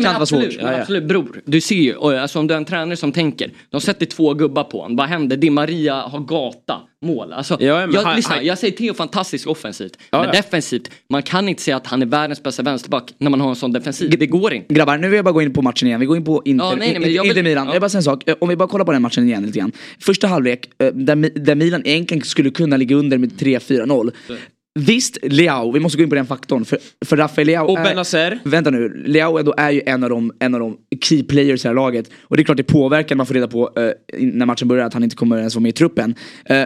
[0.02, 0.44] kant var svårt.
[0.62, 1.42] absolut, bror.
[1.44, 3.50] Du ser ju, alltså, om du är en tränare som tänker.
[3.70, 4.96] De sätter två gubbar på honom.
[4.96, 5.36] Vad händer?
[5.36, 7.32] Di Maria har gata, mål.
[7.32, 7.56] Alltså,
[8.00, 9.96] jag, han- lyssna, han- jag säger Theo fantastiskt offensivt.
[10.10, 10.32] Ja, men ja.
[10.32, 13.56] defensivt, man kan inte säga att han är världens bästa vänsterback när man har en
[13.56, 14.10] sån defensiv.
[14.18, 14.74] Det går inte.
[14.74, 16.00] Grabbar, nu vill jag bara gå in på matchen igen.
[16.00, 17.66] Vi går in på Inter, Ja, nej, nej, men jag vill- Inter Milan.
[17.66, 17.72] ja.
[17.72, 18.28] Jag bara säga en sak.
[18.28, 19.72] Eh, Om vi bara kollar på den matchen igen lite grann.
[20.00, 24.10] Första halvlek, eh, där, där Milan egentligen skulle kunna ligga under med 3-4-0.
[24.80, 26.64] Visst, Leao, vi måste gå in på den faktorn.
[26.64, 28.38] För, för Rafael Leao Och är.
[28.44, 31.62] Vänta nu, Leao ändå är ju en av, de, en av de key players i
[31.62, 32.10] det här laget.
[32.22, 34.86] Och det är klart det påverkar när man får reda på eh, när matchen börjar
[34.86, 36.14] att han inte kommer ens vara med i truppen.
[36.44, 36.62] Eh,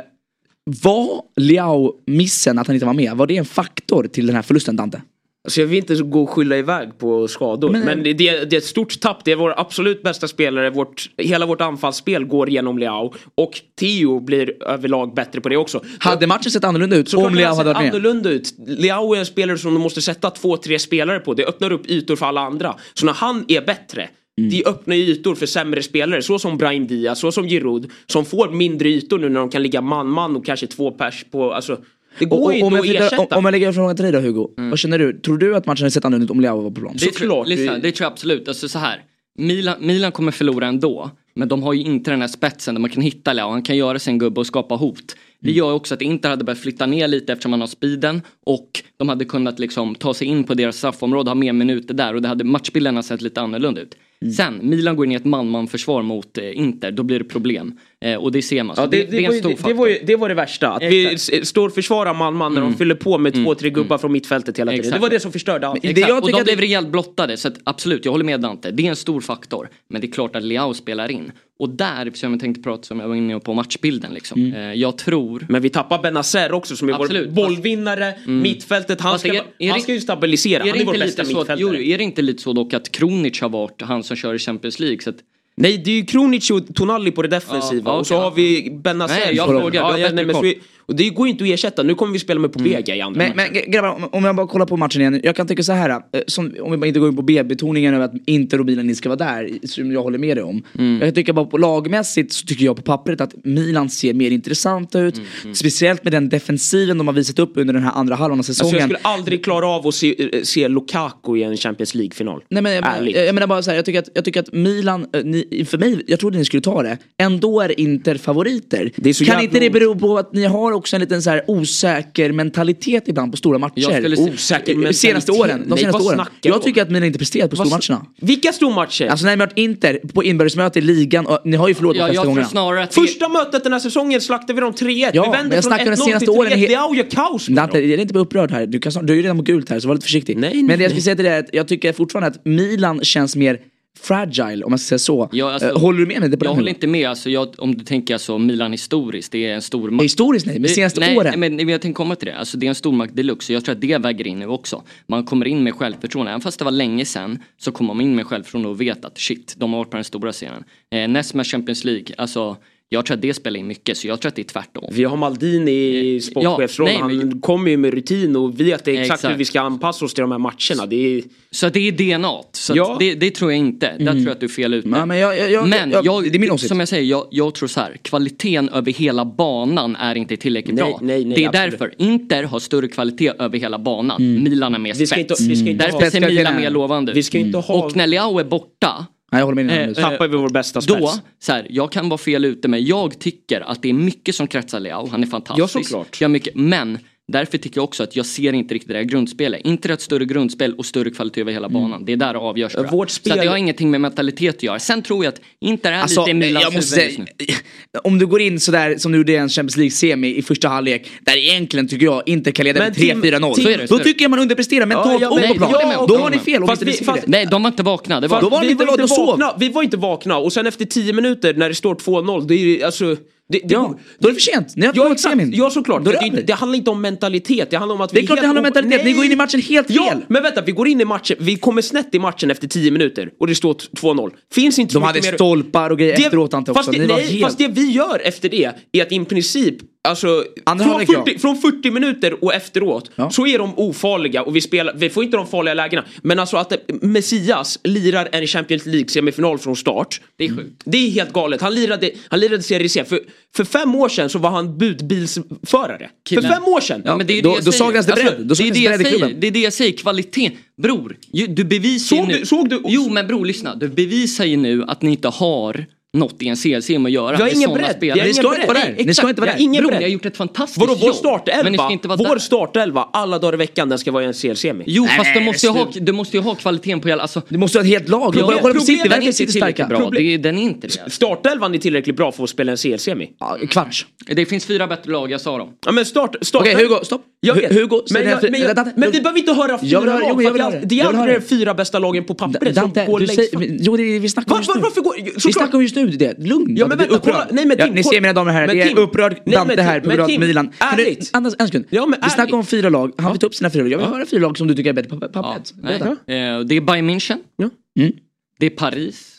[0.64, 4.76] var Leao-missen att han inte var med, var det en faktor till den här förlusten
[4.76, 5.02] Dante?
[5.44, 7.70] Alltså jag vill inte gå och skylla iväg på skador.
[7.70, 9.24] Men- Men, det, det är ett stort tapp.
[9.24, 10.70] Det är vår absolut bästa spelare.
[10.70, 13.14] Vårt, hela vårt anfallsspel går genom Leao.
[13.34, 15.82] Och Theo blir överlag bättre på det också.
[15.98, 17.90] Hade matchen sett annorlunda ut Såklart om Leao hade varit med?
[17.94, 18.54] annorlunda ut.
[18.66, 21.34] Leao är en spelare som de måste sätta två, tre spelare på.
[21.34, 22.74] Det öppnar upp ytor för alla andra.
[22.94, 24.50] Så när han är bättre, Mm.
[24.50, 26.22] det öppnar ju ytor för sämre spelare.
[26.22, 27.90] Så som Brahim Diaz, så som Giroud.
[28.06, 31.52] Som får mindre ytor nu när de kan ligga man-man och kanske två pers på...
[31.52, 31.78] Alltså,
[32.18, 33.38] det går Och, ju och, om, inte jag att flyttar, om, ersätta.
[33.38, 34.48] om jag lägger en fråga till dig då Hugo.
[34.56, 35.20] Vad känner du?
[35.20, 36.92] Tror du att matchen hade sett annorlunda ut om Leao var på plan?
[36.98, 37.48] Det Såklart.
[37.48, 38.48] lyssna, Det- det tror jag absolut.
[38.48, 39.02] Alltså så här.
[39.38, 41.10] Milan, Milan kommer förlora ändå.
[41.34, 43.50] Men de har ju inte den här spetsen där man kan hitta Leao.
[43.50, 45.16] Han kan göra sin gubbe och skapa hot.
[45.40, 45.58] Det Mm.
[45.58, 48.22] gör också att Inter hade börjat flytta ner lite eftersom man har speeden.
[48.46, 52.14] Och de hade kunnat liksom ta sig in på deras straffområde, ha mer minuter där.
[52.14, 53.94] Och det hade matchbilderna sett lite annorlunda ut.
[54.22, 54.32] Mm.
[54.32, 56.90] Sen, Milan går in i ett man-man försvar mot eh, Inter.
[56.92, 57.78] Då blir det problem.
[58.00, 58.76] Eh, och det ser man.
[58.76, 60.34] Så Ja, det, det, är var en ju, det, det, var ju, det var det
[60.34, 60.68] värsta.
[60.72, 61.38] Att vi Exakt.
[61.42, 64.58] s- står och försvarar man-man när de fyller på med två, tre gubbar från mittfältet
[64.58, 64.80] hela tiden.
[64.80, 64.96] Exakt.
[64.96, 65.82] Det var det som förstörde allt.
[65.82, 68.24] det jag och tycker de att blev det- rejält blottade så att absolut, jag håller
[68.24, 68.70] med Dante.
[68.70, 69.68] Det är en stor faktor.
[69.88, 71.32] Men det är klart att Leao spelar in.
[71.58, 74.40] Och där, som jag tänkte prata som jag var inne på matchbilden liksom.
[74.44, 74.54] Mm.
[74.54, 75.46] Eh, jag tror...
[75.48, 79.00] Men vi tappar Benazer också som är Absolut, vår bollvinnare, mittfältet.
[79.00, 80.62] Han, ska, är- är han det- ska ju stabilisera.
[80.62, 81.84] Är Han det, är vår inte bästa jo, mittfältare.
[81.86, 84.80] är det inte lite så dock att Kronic har varit han som kör i Champions
[84.80, 85.00] League?
[85.00, 85.16] Så att,
[85.54, 87.90] Nej, det är ju Kronic och Tonali på det defensiva.
[87.90, 89.14] Ja, och så har vi Benazer.
[89.14, 90.54] Nej, jag frågar, du har ja, bättre koll.
[90.92, 91.82] Och det går ju inte att ersätta.
[91.82, 93.52] Nu kommer vi spela med Pobega i andra Men, matchen.
[93.62, 95.20] men grabbar, om- jag bara kollar på matchen igen.
[95.24, 97.94] Jag kan tycka så här, eh, som, om vi bara inte går in på B-betoningen
[97.94, 100.62] över att inte ska vara där, som jag håller med dig om.
[100.78, 101.00] Mm.
[101.02, 105.00] Jag tycker bara på lagmässigt så tycker jag på pappret att Milan ser mer intressanta
[105.00, 105.20] ut.
[105.44, 108.38] Mm, Speciellt med den defensiven de har visat upp under den här andra halvan av
[108.38, 108.74] Alltså säsongen.
[108.74, 112.42] jag skulle aldrig klara av att se, eh, se Lukaku i en Champions League-final.
[112.50, 113.16] Nej men jag, Ärligt.
[113.16, 115.64] jag, jag menar bara så här, jag tycker att, jag tycker att Milan, eh, ni,
[115.70, 116.98] för mig, jag trodde ni skulle ta det.
[117.18, 118.90] Ändå är Inter favoriter.
[119.02, 122.32] Kan jävla inte det bero på att ni har också en liten så här osäker
[122.32, 123.80] mentalitet ibland på stora matcher?
[123.80, 124.96] Säga- Osäker De mentalitet.
[124.96, 125.60] senaste åren.
[125.62, 126.20] De Nej, senaste åren.
[126.42, 126.62] Jag om?
[126.62, 128.06] tycker att Milan inte presterat på stormatcherna.
[128.20, 129.06] Vilka stormatcher?
[129.06, 132.24] Alltså när har varit Inter på inbördesmöte i ligan, och ni har ju förlorat Ja,
[132.24, 135.10] de flesta snarare att Första mötet den här säsongen slaktade vi dem 3-1.
[135.14, 136.56] Ja, vi men vände jag från snackar de 1-0 senaste till åren 3-1.
[136.56, 138.66] he- Det är ju kaos med Dante, jag är inte upprörd här.
[138.66, 140.36] Du, kan, du är ju redan på gult här så var lite försiktig.
[140.36, 142.44] Nej, nej, Men det jag skulle säga till dig är att jag tycker fortfarande att
[142.44, 143.58] Milan känns mer
[143.98, 145.28] fragile om man ska säga så.
[145.32, 146.38] Ja, alltså, Eh, håller du med mig?
[146.40, 149.62] Jag håller inte med, alltså, jag, om du tänker alltså Milan historiskt, det är en
[149.62, 150.04] stor makt.
[150.04, 151.40] Historiskt nej, men senaste nej, åren.
[151.40, 153.74] Men, men jag tänkte komma till det, alltså, det är en stormakt deluxe, jag tror
[153.74, 154.82] att det väger in nu också.
[155.06, 158.14] Man kommer in med självförtroende, även fast det var länge sedan så kommer man in
[158.16, 160.64] med självförtroende och vet att shit, de har varit på den stora scenen.
[160.90, 162.56] Eh, näst med Champions League, alltså
[162.92, 164.84] jag tror att det spelar in mycket, så jag tror att det är tvärtom.
[164.92, 165.70] Vi har Maldini
[166.14, 166.94] i sportchefsrollen.
[166.94, 169.32] Ja, nej, men- Han kommer ju med rutin och vet exakt, Exakt.
[169.34, 170.86] hur vi ska anpassa oss till de här matcherna.
[170.86, 171.22] Det är...
[171.50, 172.32] Så det är DNA.
[172.52, 172.96] Så Ja.
[173.00, 173.86] det, det tror jag inte.
[173.98, 174.88] Där tror jag att du är fel ute.
[174.88, 176.68] Ja, men jag- jag- men jag- jag, det är min åsikt.
[176.68, 177.96] som jag säger, jag, jag tror så här.
[178.02, 180.98] Kvaliteten över hela banan är inte tillräckligt Nej, bra.
[181.02, 181.70] nej, nej, det är absolut.
[181.70, 181.94] därför.
[181.98, 184.42] Inter har större kvalitet över hela banan.
[184.42, 185.40] Milan är mer Vi ska spets.
[185.40, 187.54] inte- vi ska inte därför ha- ser Milan är- mer lovande ut.
[187.54, 187.74] Ha...
[187.84, 189.84] Och när Leao är borta Nej, jag håller med dig.
[189.84, 190.98] Eh, Eh, tappar vi vår bästa spets.
[191.00, 194.34] då, så här, jag kan vara fel ute men jag tycker att det är mycket
[194.34, 195.08] som kretsar Leao.
[195.08, 195.76] Han är fantastisk.
[195.78, 196.20] Ja, såklart.
[196.20, 196.98] Jag mycket, men
[197.32, 199.60] därför tycker jag också att jag ser inte riktigt det här grundspelet.
[199.64, 202.04] Inte ett större grundspel och större kvalitet över hela banan.
[202.04, 202.92] Det är där det avgörs tror jag.
[202.92, 204.78] Vårt Så spel- att det har ingenting med mentalitet att göra.
[204.78, 207.54] Sen tror jag att Inter är Alltså, lite i Milans jag måste huvud just
[207.88, 207.98] nu.
[208.04, 211.10] om du går in sådär som du gjorde i en Champions League-semi i första halvlek,
[211.20, 213.54] där egentligen tycker jag inte kan leda med Tim- 3-4-0.
[213.54, 215.68] Tim- Så är det, så Då tycker jag man underpresterar mentalt Ja, ja, och på
[215.68, 216.06] plan.
[216.08, 217.26] Då har ni fel Fast inte vi- fast-.
[217.26, 218.20] Nej, de var inte vakna.
[218.20, 219.54] Det var Då var de vi inte var inte vakna.
[219.58, 222.58] Vi var inte vakna och sen efter 10 minuter när det står 2-0, det är
[222.58, 223.16] ju alltså...
[223.52, 224.76] Det, det, Ja, då är det för sent.
[224.76, 225.32] Ni har Ja, exakt.
[225.32, 225.52] semin.
[225.56, 226.04] ja såklart.
[226.04, 227.70] Det, det det handlar inte om mentalitet.
[227.70, 229.04] Det handlar om att Det är vi klart det handlar om mentalitet.
[229.04, 230.18] Ni går in i matchen helt Ja, fel.
[230.28, 230.62] men vänta.
[230.62, 231.36] Vi går in i matchen.
[231.40, 234.30] Vi kommer snett i matchen efter 10 minuter och det står 2-0.
[234.52, 237.00] Finns inte De hade mer- stolpar och grejer Det- efteråt Ante fast också.
[237.00, 237.42] det, var nej, helt...
[237.44, 239.74] fast det vi gör efter det är att i princip
[240.08, 241.24] Alltså, från halvlek, ja.
[241.26, 243.30] 40, från 40 minuter och efteråt Ja.
[243.30, 246.04] så är de ofarliga och vi, spelar, vi får inte de farliga lägena.
[246.22, 250.20] Men alltså att Messias lirar en Champions League semifinal från start.
[250.36, 250.82] Det är sjukt.
[250.84, 251.60] Det är helt galet.
[251.60, 253.04] Han lirade, han lirade Serie C.
[253.04, 253.20] För,
[253.56, 256.10] för fem år sedan så var han budbilsförare.
[256.28, 256.42] Killen.
[256.44, 257.02] För fem år sedan!
[257.04, 258.34] Ja, men det är Då- det saknas det bredd.
[258.46, 259.34] Då det är det det jag säger.
[259.40, 259.92] Det är det jag säger.
[259.96, 260.50] Kvalitet.
[260.82, 261.16] Bror,
[261.48, 262.46] du bevisar Såg ju du- nu.
[262.46, 263.74] såg du- Jo men bror lyssna.
[263.74, 265.86] Du bevisar ju nu att ni inte har
[266.18, 267.36] något i en CLC att göra.
[267.36, 267.96] Har med ingen bredd.
[268.00, 268.68] Vi har Ni ingen ska inte bredd.
[268.68, 269.04] vara där.
[269.04, 269.60] Ni ska inte vara där.
[269.60, 270.10] Ingen Bror, ni har bredd.
[270.12, 271.16] gjort ett fantastiskt Vadå, vår jobb.
[271.16, 271.62] startelva?
[271.62, 272.38] Men ni ska inte vara Vår där.
[272.38, 274.84] startelva alla dagar i veckan den ska vara i en CL-semi.
[274.86, 277.22] Jo Nej, fast du måste, ju ha, du måste ju ha kvaliteten på hela...
[277.22, 278.32] Alltså, Du måste ha ett helt lag.
[278.34, 279.88] Problem- Kolla på City, den är City tillräckligt starka.
[279.88, 279.98] bra.
[279.98, 281.10] Problem- Det är, den är inte det.
[281.10, 283.30] Startelvan är tillräckligt bra för att spela en CL-semi.
[283.40, 284.06] Ja, kvarts.
[284.26, 285.68] Det finns fyra bättre lag, jag sa dem.
[285.86, 286.36] Ja men start...
[286.40, 287.22] start Okej, Hugo, stopp.
[287.44, 287.72] Jag vet.
[287.72, 290.22] Hu- Hugo, men, jag, men, jag, men vi behöver inte höra fyra Jag lag.
[290.22, 293.50] jag det är är Jag aldrig de fyra bästa lagen på pappret som går längst
[293.80, 294.80] jo, det, vi snackar om just nu.
[294.80, 295.46] varför.
[295.46, 296.38] Vi snackar om just nu det.
[296.38, 296.76] Lugn.
[296.76, 297.34] Ja, men vänta, upprörd.
[297.34, 297.46] kolla.
[297.52, 298.12] Nej, men ja, Tim, ni kolla.
[298.14, 300.16] ser mina damer och herrar, det är Tim- upprörd Nej, men Dante här på men
[300.16, 300.72] grund av Tim, Milan.
[300.78, 301.84] Kan du, andas en sekund.
[301.90, 303.12] Ja, men vi snackar om fyra lag.
[303.18, 303.92] Han vill ta upp sina fyra lag.
[303.92, 305.72] Jag vill höra fyra lag som du tycker är bättre på Ja, pappret.
[305.74, 306.08] Berätta.
[306.10, 307.38] Eh, Det är Bayern München.
[307.56, 307.70] Ja.
[308.00, 308.12] Mm.
[308.58, 309.38] Det är Paris.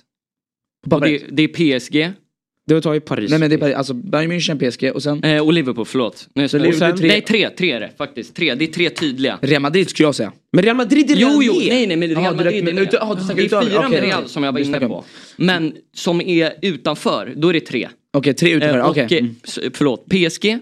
[0.85, 2.11] Det, det är PSG.
[2.65, 3.29] Du tar ju Paris.
[3.29, 6.29] Nej men det är bara- alltså Bayern München, PSG och sen Eh, och Liverpool, förlåt.
[6.33, 7.07] Jag Så Liverpool är tre.
[7.07, 7.49] Nej, tre.
[7.49, 8.35] Tre är det faktiskt.
[8.35, 8.55] Tre.
[8.55, 9.39] Det är tre tydliga.
[9.41, 10.31] Real Madrid skulle jag säga.
[10.51, 12.75] Men Real Madrid är redan Jo, jo, nej, nej, men Real Jaha, Madrid är med.
[12.75, 14.03] du snackar Det är fyra Okej, med.
[14.03, 15.03] Real som jag var inne på.
[15.37, 17.89] Men som är utanför, då är det tre.
[18.13, 18.77] Okej, tre utanför.
[18.77, 19.03] Eh, Okej.
[19.11, 19.35] eh, Mm.
[19.73, 20.59] förlåt, PSG,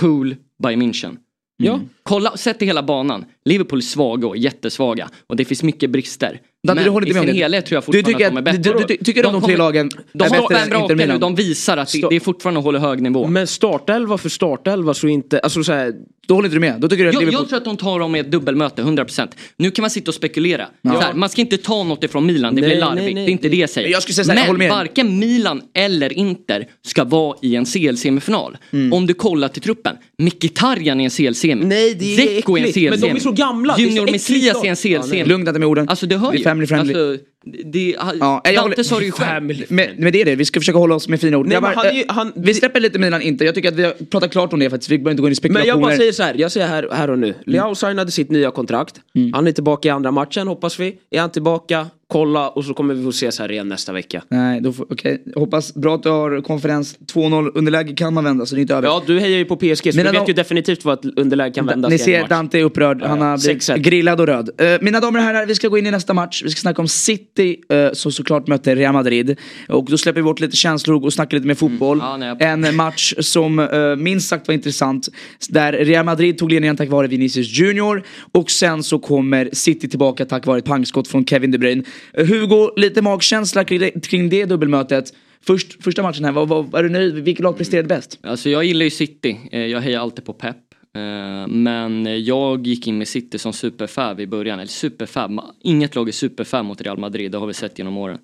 [0.00, 1.16] Pool, Bayern München.
[1.56, 1.80] Ja.
[2.02, 3.24] Kolla, sätt i hela banan.
[3.44, 5.10] Liverpool är svaga och jättesvaga.
[5.26, 6.40] Och det finns mycket brister.
[6.66, 8.42] Dante, du håller i med sin helhet tror jag Du fortfarande tycker att de är
[8.42, 8.72] bättre.
[8.72, 11.20] du- du- du tycker att de tre lagen De är bättre än Inter Milan?
[11.20, 13.26] de visar att det, det är fortfarande håller hög nivå.
[13.26, 15.38] Men startelva för startelva så inte...
[15.38, 15.92] Alltså så här,
[16.26, 16.80] Då håller inte du med?
[16.80, 17.42] Då tycker du att Jag, Liverpool...
[17.42, 19.28] jag tror att de tar dem i ett dubbelmöte, 100%.
[19.56, 20.66] Nu kan man sitta och spekulera.
[20.82, 23.14] Så här, man ska inte ta något ifrån Milan, det Nej, blir nej, larvigt.
[23.14, 23.24] nej.
[23.24, 23.88] Det är inte det jag säger.
[23.88, 24.70] Jag säga här, jag Men med.
[24.70, 28.56] varken Milan eller Inter ska vara i en CL-semifinal.
[28.72, 28.92] Mm.
[28.92, 29.96] Om du kollar till truppen.
[30.18, 31.64] Mkhitaryan i en CL-semi.
[31.64, 32.66] Nej, det är Zeko i en.
[32.66, 32.90] CL-semi.
[32.90, 35.24] Men de är så gamla, är Junior Messias i en CL-semi.
[35.24, 35.88] Lugn Dante med orden.
[35.88, 36.44] Alltså hör Det är ju.
[36.52, 36.94] Family friendly.
[36.94, 37.24] Alltså,
[37.64, 39.64] det, Ja, jag Dante sa det ju själv.
[39.68, 41.46] Men, men det är det, vi ska försöka hålla oss med fina ord.
[41.46, 43.92] Nej, men han eh, han- vi släpper lite Milan inte, jag tycker att vi har
[44.10, 44.90] pratat klart om det faktiskt.
[44.90, 45.68] Vi behöver inte gå in i Men spekulationer.
[45.68, 47.26] jag bara säger så här, jag säger här, här och nu.
[47.26, 47.38] Mm.
[47.46, 48.94] Leao signade sitt nya kontrakt.
[49.34, 50.94] Han är tillbaka i andra matchen hoppas vi.
[51.10, 54.22] Är han tillbaka, kolla och så kommer vi få ses här igen nästa vecka.
[54.28, 55.22] Nej, då får, okej.
[55.34, 58.74] Hoppas bra att du har konferens 2-0 underläge kan man vända så det är inte
[58.74, 58.88] över.
[58.88, 61.54] Ja, du hejar ju på PSG så Mina du vet ju definitivt vad ett underläge
[61.54, 62.28] kan vändas Ni ser.
[62.28, 63.76] Dante är upprörd, han har blivit 6-1.
[63.76, 64.50] grillad och röd.
[64.58, 66.42] Eh, mina damer och herrar, vi ska gå in i nästa match.
[66.44, 69.38] Vi ska snacka om City uh, som såklart möter Real Madrid.
[69.68, 71.98] Och då släpper vi bort lite känslor och snackar lite mer fotboll.
[72.02, 75.08] Ja, nej, en match som uh, minst sagt var intressant.
[75.48, 78.02] Där Real Madrid tog ledningen tack vare Vinicius Junior.
[78.32, 81.82] Och sen så kommer City tillbaka tack vare ett pangskott från Kevin De Bruyne.
[82.12, 85.12] Hugo, lite magkänsla kring det, kring det dubbelmötet.
[85.46, 87.14] Först, första matchen här, vad, vad, är du nöjd?
[87.14, 88.18] Vilket lag presterade bäst?
[88.22, 90.56] Alltså jag gillar ju City, eh, jag hejar alltid på Pep.
[90.94, 96.08] Eh, men jag gick in med City som superfab i början, eller superfab, inget lag
[96.08, 98.18] är superfab mot Real Madrid, det har vi sett genom åren.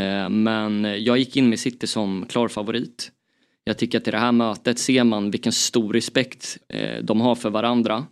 [0.00, 3.10] Eh, men jag gick in med City som klar favorit.
[3.64, 6.58] Jag tycker att i det här mötet ser man vilken stor respekt
[7.02, 8.04] de har för varandra.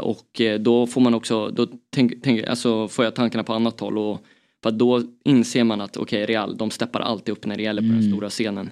[0.00, 3.98] Och då får man också, då tänk, tänk, alltså får jag tankarna på annat håll
[3.98, 4.24] och
[4.62, 7.88] för då inser man att okej Real, de steppar alltid upp när det gäller på
[7.88, 8.70] den stora scenen.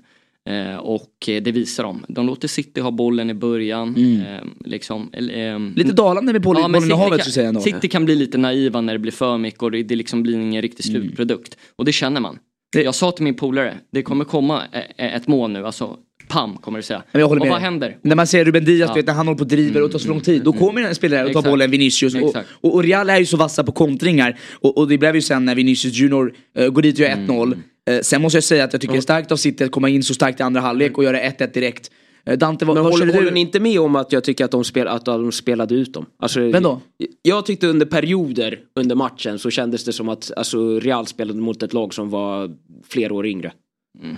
[0.49, 2.05] Eh, och eh, det visar de.
[2.09, 3.97] De låter City ha bollen i början.
[3.97, 7.61] Eh, liksom, ehm, Lite dalande med boll, Ja, bollen i havet så säger jag ändå.
[7.61, 10.35] City kan bli lite naiva när det blir för mycket och det, det liksom blir
[10.39, 11.57] ingen riktig slutprodukt.
[11.77, 12.39] Och det känner man.
[12.77, 15.97] Jag sa till min polare, det kommer komma e- e- ett mål nu, alltså
[16.29, 17.03] pam kommer det säga.
[17.13, 17.65] Men jag håller och med vad dig.
[17.65, 17.97] händer?
[18.03, 18.95] När man ser Ruben Diaz, Ja.
[18.95, 20.83] du vet, när han håller på och driver och tar så lång tid, då kommer
[20.83, 21.51] en spelare och tar Exakt.
[21.53, 22.15] bollen, Vinicius.
[22.15, 24.39] Och, och, och Real är ju så vassa på kontringar.
[24.61, 27.59] Och, och det blev ju sen när Vinicius Junior eh, går dit och gör 1-0.
[27.91, 29.89] Eh, sen måste jag säga att jag tycker det är starkt av City att komma
[29.89, 31.91] in så starkt i andra halvlek och göra 1-1 direkt.
[32.27, 33.35] Eh, Dante, vad, Men vad håller, känner håller du?
[33.35, 36.07] ni inte med om att jag tycker att de, spel, att de spelade ut dem?
[36.23, 36.81] Alltså, Vem då?
[37.23, 41.63] Jag tyckte under perioder under matchen så kändes det som att alltså, Real spelade mot
[41.63, 42.51] ett lag som var
[42.89, 43.53] flera år yngre.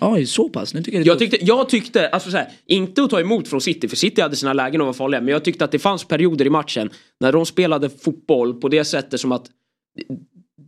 [0.01, 0.75] Oj, så pass?
[0.75, 3.49] Nu tycker jag det Jag tyckte, jag tyckte alltså så här, inte att ta emot
[3.49, 5.79] från City, för City hade sina lägen och var farliga, men jag tyckte att det
[5.79, 9.47] fanns perioder i matchen när de spelade fotboll på det sättet som att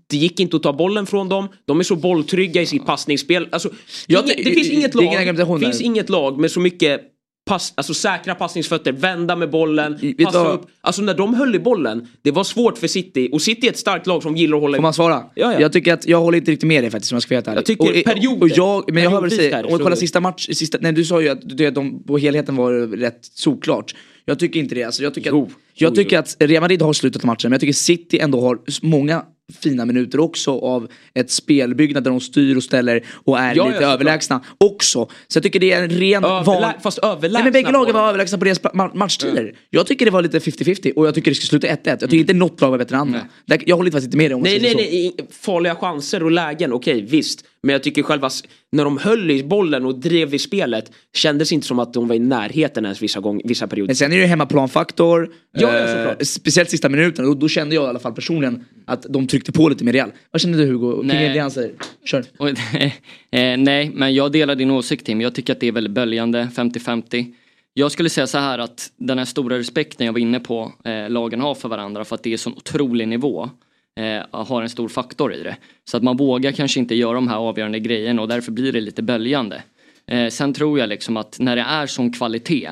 [0.06, 3.48] det gick inte att ta bollen från dem, de är så bolltrygga i sitt passningsspel.
[3.52, 3.70] Alltså,
[4.06, 7.00] Jag inget, det finns inget lag, finns inget lag med så mycket
[7.44, 10.66] pass, alltså säkra passningsfötter, vända med bollen, du passa upp.
[10.80, 13.28] Alltså när de höll i bollen, det var svårt för City.
[13.32, 15.22] Och City är ett starkt lag som gillar att hålla i Får man svara?
[15.34, 15.60] Ja, ja.
[15.60, 17.48] Jag tycker att jag håller inte riktigt med dig faktiskt om jag ska vara helt
[17.48, 17.58] ärlig.
[17.58, 18.42] Jag tycker och, perioder.
[18.42, 21.20] Och jag, men jag hör där, Om vi kollar sista match, sista, nej du sa
[21.20, 23.94] ju att att de på helheten var rätt solklart.
[24.24, 24.82] Jag tycker inte det.
[24.82, 26.20] Alltså, jag tycker, Jo, att, jag jo, tycker jo.
[26.20, 29.24] att Real Madrid har slutat matchen, men jag tycker City ändå har många
[29.60, 33.86] fina minuter också av ett spelbyggnad där de styr och ställer och är Ja, lite
[33.86, 35.08] överlägsna också.
[35.28, 36.72] Så jag tycker det är en ren Överlä- van...
[36.82, 39.54] fast överlägsna Nej, men bägge lagen var överlägsna på deras ma- matchtider.
[39.70, 41.76] Jag tycker det var lite 50-50 och jag tycker det ska sluta 1-1.
[41.84, 43.20] Jag tycker inte något lag var bättre än andra.
[43.46, 44.76] Där- Jag håller faktiskt inte med dig om Nej, nej, så.
[44.76, 47.44] nej, farliga chanser och lägen, okej visst.
[47.62, 48.30] Men jag tycker själva,
[48.72, 52.14] när de höll i bollen och drev i spelet, kändes inte som att de var
[52.14, 53.88] i närheten ens vissa, gång, vissa perioder.
[53.88, 55.30] Men sen är det ju hemmaplanfaktor.
[55.52, 57.28] Ja, eh, speciellt sista minuten.
[57.28, 60.10] Och då kände jag i alla fall personligen att de tryckte på lite mer Real.
[60.30, 60.96] Vad känner du Hugo?
[60.96, 61.34] Kring Nej.
[61.34, 61.72] det han säger?
[62.04, 62.24] Kör.
[62.36, 65.20] Och, eh, nej, men jag delar din åsikt Tim.
[65.20, 67.26] Jag tycker att det är väldigt böljande, 50-50.
[67.74, 71.10] Jag skulle säga så här att den här stora respekten jag var inne på, eh,
[71.10, 73.50] lagen har för varandra för att det är sån otrolig nivå.
[74.00, 75.56] Eh, har en stor faktor i det.
[75.84, 78.80] Så att man vågar kanske inte göra de här avgörande grejerna och därför blir det
[78.80, 79.62] lite böljande.
[80.06, 82.70] Eh, sen tror jag liksom att när det är sån kvalitet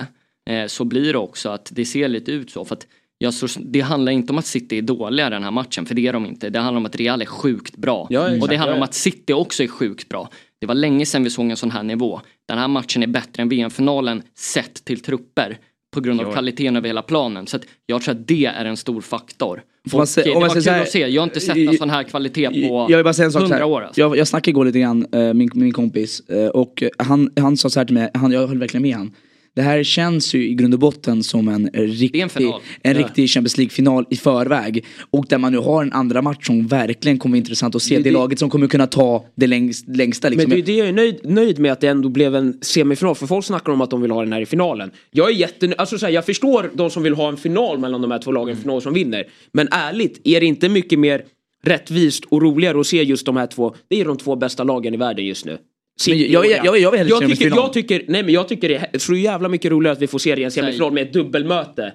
[0.51, 2.65] eh, så blir det också att det ser lite ut så.
[2.65, 2.87] För att
[3.19, 6.07] jag så, det handlar inte om att City är dåliga den här matchen, för det
[6.07, 6.51] är de inte.
[6.51, 8.07] Det handlar om att Real är sjukt bra.
[8.11, 10.31] Ja, och det handlar om att City också är sjukt bra.
[10.59, 12.21] Det var länge sedan vi såg en sån här nivå.
[12.49, 15.59] Den här matchen är bättre än VM-finalen sett till trupper
[15.95, 17.47] på grund av kvaliteten över hela planen.
[17.47, 19.63] Så att jag tror att det är en stor faktor.
[19.93, 21.09] Man se- det var kul här- att se.
[21.09, 23.41] Jag har inte sett en sån här kvalitet på jag vill bara säga en sak
[23.41, 23.65] så hundra här.
[23.65, 23.83] år.
[23.83, 24.01] Alltså.
[24.01, 27.71] Jag, jag snackade igår lite grann, eh, min, min kompis, eh, och han, han sa
[27.71, 29.15] så här till mig, han, jag höll verkligen med han.
[29.55, 32.61] Det här känns ju i grund och botten som en riktig, en final.
[32.85, 34.85] riktig Champions League-final i förväg.
[35.11, 37.95] Och där man nu har en andra match som verkligen kommer vara intressant att se.
[37.97, 40.29] Det, Det- det- laget som kommer kunna ta det längst, längsta.
[40.29, 40.49] Liksom.
[40.49, 43.15] Men det är det jag är nöjd, nöjd med att det ändå blev en semifinal.
[43.15, 44.91] För folk snackar om att de vill ha den här i finalen.
[45.11, 48.03] Jag är jätte, alltså så här, jag förstår de som vill ha en final mellan
[48.03, 49.25] de här två lagen, final som vinner.
[49.53, 51.23] Men ärligt, är det inte mycket mer
[51.65, 53.75] rättvist och roligare att se just de här två?
[53.89, 55.59] Det är de två bästa lagen i världen just nu.
[56.01, 58.69] City Men jag- jag- jag- jag vill jag tycker, jag tycker, nej men jag tycker
[58.69, 61.03] det är så jävla mycket roligare att vi får se det i en semifinal med
[61.03, 61.93] ett dubbelmöte.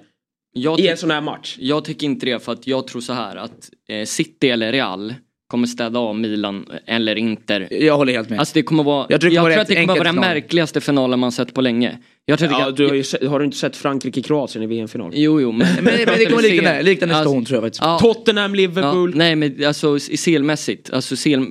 [0.52, 1.56] Jag, I en sån här match.
[1.60, 5.14] jag tycker inte det för att jag tror så här att eh, City eller Real
[5.50, 7.68] kommer städa av Milan eller Inter.
[7.70, 8.38] Jag håller helt med.
[8.38, 10.80] Alltså det kommer vara, Jag jag tror det tror, att det kommer vara den märkligaste
[10.80, 11.98] finalen man sett på länge.
[12.28, 15.10] Jag det Ja, du har, ju sett, har du inte sett Frankrike-Kroatien i VM-final?
[15.14, 15.66] Jo, jo, men...
[15.74, 17.82] men, men det kommer likna det, likna nästa Alltså, tror jag faktiskt.
[17.82, 19.12] Ja, Tottenham, ja, Liverpool.
[19.14, 21.46] nej men alltså i selmässigt, alltså sel,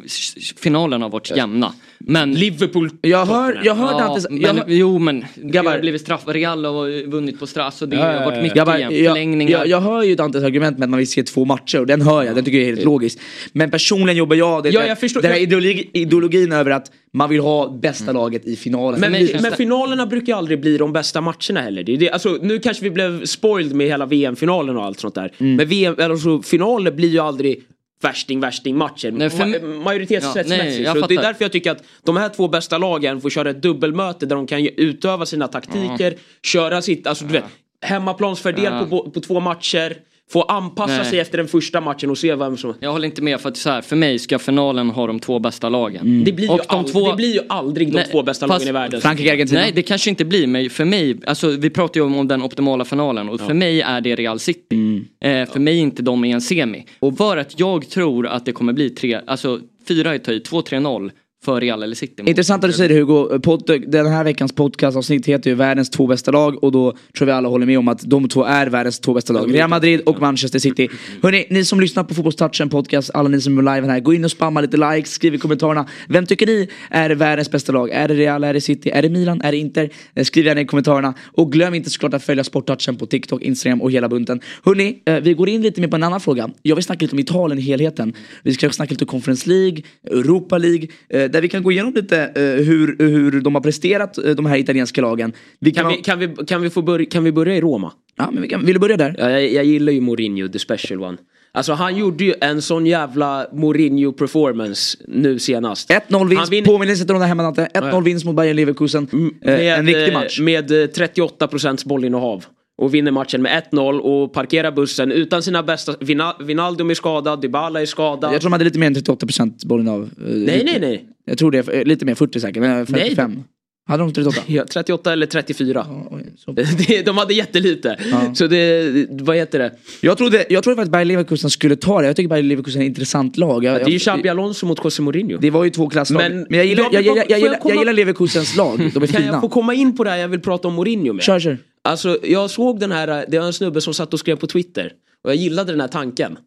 [0.58, 1.74] finalen har varit jämna.
[2.00, 2.34] Men...
[2.34, 5.70] Liverpool, Jag hör, jag hör Ja, men, jag hör, jo men, Grabbar.
[5.72, 8.36] det har blivit straff, Real har vunnit på straff och det Ja, ja, har varit
[8.38, 8.42] ja.
[8.42, 9.52] mycket Grabbar, igen, jag, förlängningar.
[9.60, 12.02] jag, jag hör ju Dantes argument med att man vill se två matcher och den
[12.02, 13.20] hör jag, den tycker jag är helt logiskt.
[13.54, 16.72] Men personligen jobbar jag det, Ja, det- jag förstår- den här jag- ideologi, ideologin över
[16.72, 19.00] att man vill ha bästa laget i finalen.
[19.00, 21.84] Men, men det- finalerna brukar ju aldrig bli de bästa matcherna heller.
[21.84, 25.32] Det det, alltså, nu kanske vi blev spoiled med hela VM-finalen och allt sånt där.
[25.38, 25.56] Mm.
[25.56, 27.64] Men VM, alltså, finaler blir ju aldrig
[28.02, 29.12] värsting, värsting matcher.
[29.12, 30.86] Nej, Ma- majoritetsrättsmässigt.
[30.96, 33.62] Ja, det är därför jag tycker att de här två bästa lagen får köra ett
[33.62, 37.44] dubbelmöte där de kan utöva sina taktiker, köra sitt, alltså du vet,
[37.82, 38.88] hemmaplansfördel Ja.
[38.90, 39.98] på, på två matcher.
[40.30, 41.06] Få anpassa Nej.
[41.06, 42.74] sig efter den första matchen och se vem som...
[42.80, 45.40] Jag håller inte med för att så här, för mig ska finalen ha de två
[45.40, 46.24] bästa lagen.
[46.26, 48.48] Det blir, ju Och de ald- två- det blir ju aldrig de Nej, två bästa
[48.48, 49.02] fast- lagen i världen.
[49.02, 49.60] Frankrike, Argentina.
[49.62, 52.42] Nej det kanske inte blir men för mig, alltså vi pratar ju om, om den
[52.44, 55.02] optimala finalen och för mig är det Real City.
[55.24, 56.86] Eh, för mig är inte de i en semi.
[57.00, 61.12] Och för att jag tror att det kommer bli tre, alltså fyra är höjd, 2-3-0
[61.46, 62.24] för Real eller City.
[62.26, 63.40] Intressant att du säger det Hugo.
[63.40, 67.32] Pod, den här veckans podcastavsnitt heter ju världens två bästa lag och då tror vi
[67.32, 69.56] alla håller med om att de två är världens två bästa lag.
[69.56, 70.90] Real Madrid och Manchester City.
[71.24, 74.26] Hörni, ni som lyssnar på Fotbollstouchen podcast, alla ni som är live här, gå in
[74.26, 75.88] och spamma lite likes, skriv i kommentarerna.
[76.08, 77.90] Vem tycker ni är världens bästa lag?
[77.90, 79.90] Är det Real, är det City, är det Milan, är det Inter?
[80.14, 81.14] Eh, skriv gärna i kommentarerna.
[81.34, 84.40] Och glöm inte såklart att följa Sporttouchen på TikTok, Instagram och hela bunten.
[84.64, 86.50] Hörni, eh, vi går in lite mer på en annan fråga.
[86.62, 88.14] Jag vill snacka lite om Italien i helheten.
[88.44, 89.82] Vi ska snacka lite om Conference League,
[90.12, 94.18] Europa League, eh, där vi kan gå igenom lite eh, hur, hur de har presterat,
[94.18, 95.34] eh, de här italienska lagen.
[95.60, 97.92] Vi kan, Kan vi, kan, vi, kan, vi få börja, kan vi börja i Roma?
[98.18, 99.16] ja, men vi kan, vill du börja där?
[99.18, 101.18] Ja, Jag, jag gillar ju Mourinho, the special one.
[101.52, 105.90] Alltså han gjorde ju en sån jävla Mourinho performance nu senast.
[105.90, 107.68] 1-0 Han vinst, vinner- påminnelse till de där hemmadante.
[107.74, 108.00] 1-0 Ja.
[108.00, 109.08] vinst mot Bayern Leverkusen.
[109.14, 109.18] Eh,
[109.52, 110.40] med, en viktig eh, match.
[110.40, 112.46] Med eh, 38% bollinnehav.
[112.78, 115.94] Och vinner matchen med 1-0 och parkerar bussen utan sina bästa...
[116.00, 118.34] Vina- Vinaldum är skadad, Dybala är skadad.
[118.34, 120.02] Jag tror de hade lite mer än 38% bollen av.
[120.04, 121.06] eh, Nej, nej, nej.
[121.26, 123.44] Jag tror det, eh, lite mer, 40 säkert, men 55.
[123.88, 124.42] Hade de 38?
[124.48, 125.86] Ja, 38 eller 34.
[125.90, 127.98] Ja, oj, De hade jättelite.
[128.12, 128.36] Ja.
[128.36, 129.72] Så det, vad heter det?
[130.02, 132.08] Jag trodde, jag trodde faktiskt Bayern Leverkusen skulle ta det.
[132.08, 133.64] Jag tycker Bayern Leverkusen är ett intressant lag.
[133.64, 135.38] Jag, Det är ju jag- Xabi Alonso mot José Mourinho.
[135.38, 136.22] det var ju två klasslag.
[136.22, 138.78] Men- Men, jag, gillar, Jag jag, jag, jag, jag komma- jag gillar Leverkusens lag.
[138.78, 139.26] De är Kan fina.
[139.26, 141.24] jag få komma in på det här jag vill prata om Mourinho med?
[141.24, 141.58] Kör, kör.
[141.86, 144.94] Alltså jag såg den här, det var en snubbe som satt och skrev på Twitter.
[145.24, 146.38] Och jag gillade den här tanken.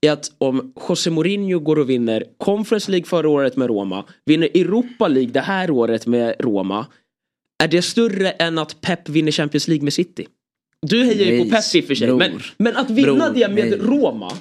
[0.00, 4.46] I att om José Mourinho går och vinner Conference League förra året med Roma, vinner
[4.54, 6.86] Europa League det här året med Roma.
[7.64, 10.26] Är det större än att Pep vinner Champions League med City?
[10.82, 12.12] Du hejar ju på Pep i och för sig.
[12.12, 13.78] Men, men att vinna Bror, det med nej.
[13.78, 14.32] Roma.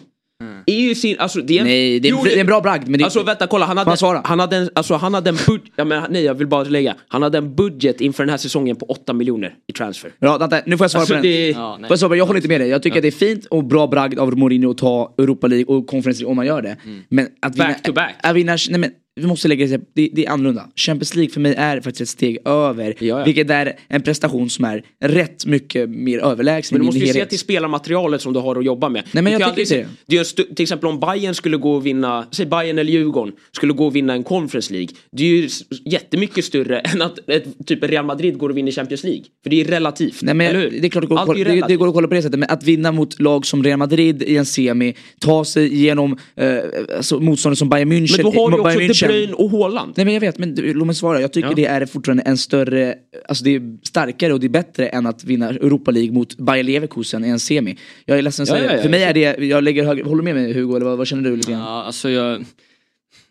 [0.65, 2.61] Är ju sin, alltså det är en, Nej, det är, Jo, det är en bra
[2.61, 2.87] bragd.
[2.87, 4.21] Men det, Alltså vänta kolla, han hade, svara?
[4.25, 6.95] han hade en, alltså, han hade en budget, ja, men, nej jag vill bara lägga,
[7.07, 10.11] han hade en budget inför den här säsongen på 8 miljoner i transfer.
[10.19, 11.31] Ja, vänta, nu får jag svara Alltså, på den.
[11.31, 12.69] det- Ja, jag, svara jag håller inte med dig.
[12.69, 15.75] Jag tycker att det är fint och bra bragd av Mourinho att ta Europa League
[15.75, 16.77] och Conference League om man gör det.
[17.09, 18.15] Men att vinna, Back to back.
[18.23, 20.69] Att vinna, nej men, vi måste lägga det, det, det är annorlunda.
[20.75, 22.95] Champions League för mig är faktiskt ett steg över.
[22.99, 23.23] Ja, ja.
[23.23, 27.25] Vilket är en prestation som är rätt mycket mer överlägsen Men du måste ju se
[27.25, 29.03] till spelarmaterialet som du har att jobba med.
[29.11, 31.75] Nej, men Du jag tycker inte se- det är till exempel om Bayern skulle gå
[31.75, 34.89] och vinna, säg Bayern eller Djurgården, skulle gå och vinna en Conference League.
[35.11, 35.49] Det är ju
[35.85, 39.23] jättemycket större än att ett, typ Real Madrid går och vinner Champions League.
[39.43, 40.21] För det är relativt.
[40.21, 40.81] Nej, men eller hur?
[40.81, 42.49] det är klart det är ju det, det går att kolla på det sättet, men
[42.49, 46.57] att vinna mot lag som Real Madrid i en semi, ta sig igenom eh,
[46.97, 48.23] alltså, motståndare som Bayern München.
[48.23, 49.04] Men då har Bayern München.
[49.07, 49.93] Bruyne och Haaland.
[49.97, 51.21] Nej men jag vet, men du, låt mig svara.
[51.21, 51.55] Jag tycker Ja.
[51.55, 52.95] det är fortfarande en större,
[53.27, 56.63] alltså det är starkare och det är bättre än att vinna Europa League mot Bayer
[56.63, 57.77] Leverkusen i en semi.
[58.05, 58.81] Jag är ledsen att Ja, säga ja.
[58.81, 61.07] För mig är det, jag lägger högre, håller du med mig Hugo eller vad, vad
[61.07, 61.61] känner du lite grann?
[61.61, 62.45] Ja, alltså jag,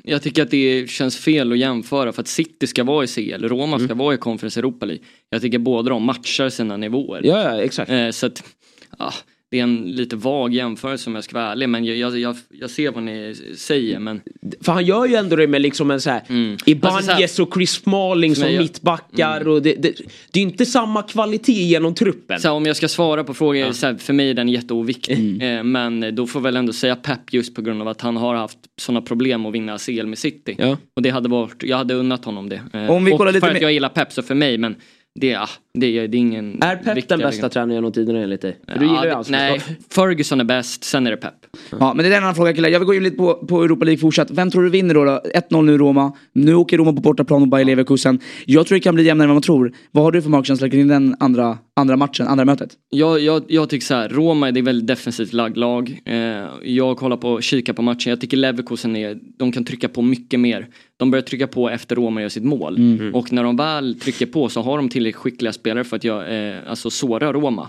[0.05, 3.45] jag tycker att det känns fel att jämföra för att City ska vara i CL,
[3.49, 5.05] Roma ska vara i Conference Europa League.
[5.31, 7.21] Jag tycker båda de matchar sina nivåer.
[7.25, 7.91] Ja, ja exakt.
[7.91, 8.43] Eh, så att,
[8.99, 9.13] ja,
[9.55, 12.37] det är en lite vag jämförelse om jag ska vara ärlig men jag, jag, jag,
[12.61, 14.21] jag ser vad ni säger men
[14.61, 16.57] För han gör ju ändå det med liksom en så här Mm.
[16.67, 19.95] Ibanez Alltså så och Chris Smalling som jag- mittbackar och det, det,
[20.33, 22.41] det är inte samma kvalitet genom truppen.
[22.41, 25.19] så här, om jag ska svara på frågor, så här, för mig är den jätteoviktig.
[25.19, 25.59] Mm.
[25.59, 28.35] Eh, men då får väl ändå säga Pep just på grund av att han har
[28.35, 30.55] haft sådana problem att vinna CL med City.
[30.59, 30.77] Ja.
[30.97, 32.61] Och det hade varit, jag hade unnat honom det.
[32.73, 34.75] Eh, Om vi och kollar lite för att jag gillar Pep så för mig men
[35.21, 38.41] det, ah, det, är- det är ingen Är Pep den bästa tränaren genom tiderna enligt
[38.43, 38.59] dig?
[38.69, 39.61] För du gillar ju hans Nej,
[39.91, 41.35] Ferguson är bäst, sen är det Pep.
[41.81, 42.69] Ja, men det är en annan fråga killar.
[42.69, 44.31] Jag vill gå in lite på, på Europa League fortsatt.
[44.31, 45.05] Vem tror du vinner då?
[45.05, 45.21] då?
[45.51, 46.13] 1-0 nu Roma.
[46.33, 48.21] Nu åker Roma på bortaplan mot Bayer Leverkusen.
[48.47, 49.73] Jag tror det kan bli jämnare än vad man tror.
[49.91, 52.77] Vad har du för magkänsla kring den andra, andra matchen, andra mötet?
[52.91, 56.01] Jag, jag, jag tycker så här, Roma det är väldigt defensivt lagd lag.
[56.05, 56.17] Eh,
[56.63, 60.41] jag kollar på, kikar på matchen, jag tycker Leverkusen är, de kan trycka på mycket
[60.41, 60.69] mer.
[60.97, 62.79] De börjar trycka på efter Roma gör sitt mål.
[63.15, 66.49] Och när de väl trycker på så har de tillräckligt skickliga spelare för att jag,
[66.49, 67.69] eh, alltså såra Roma.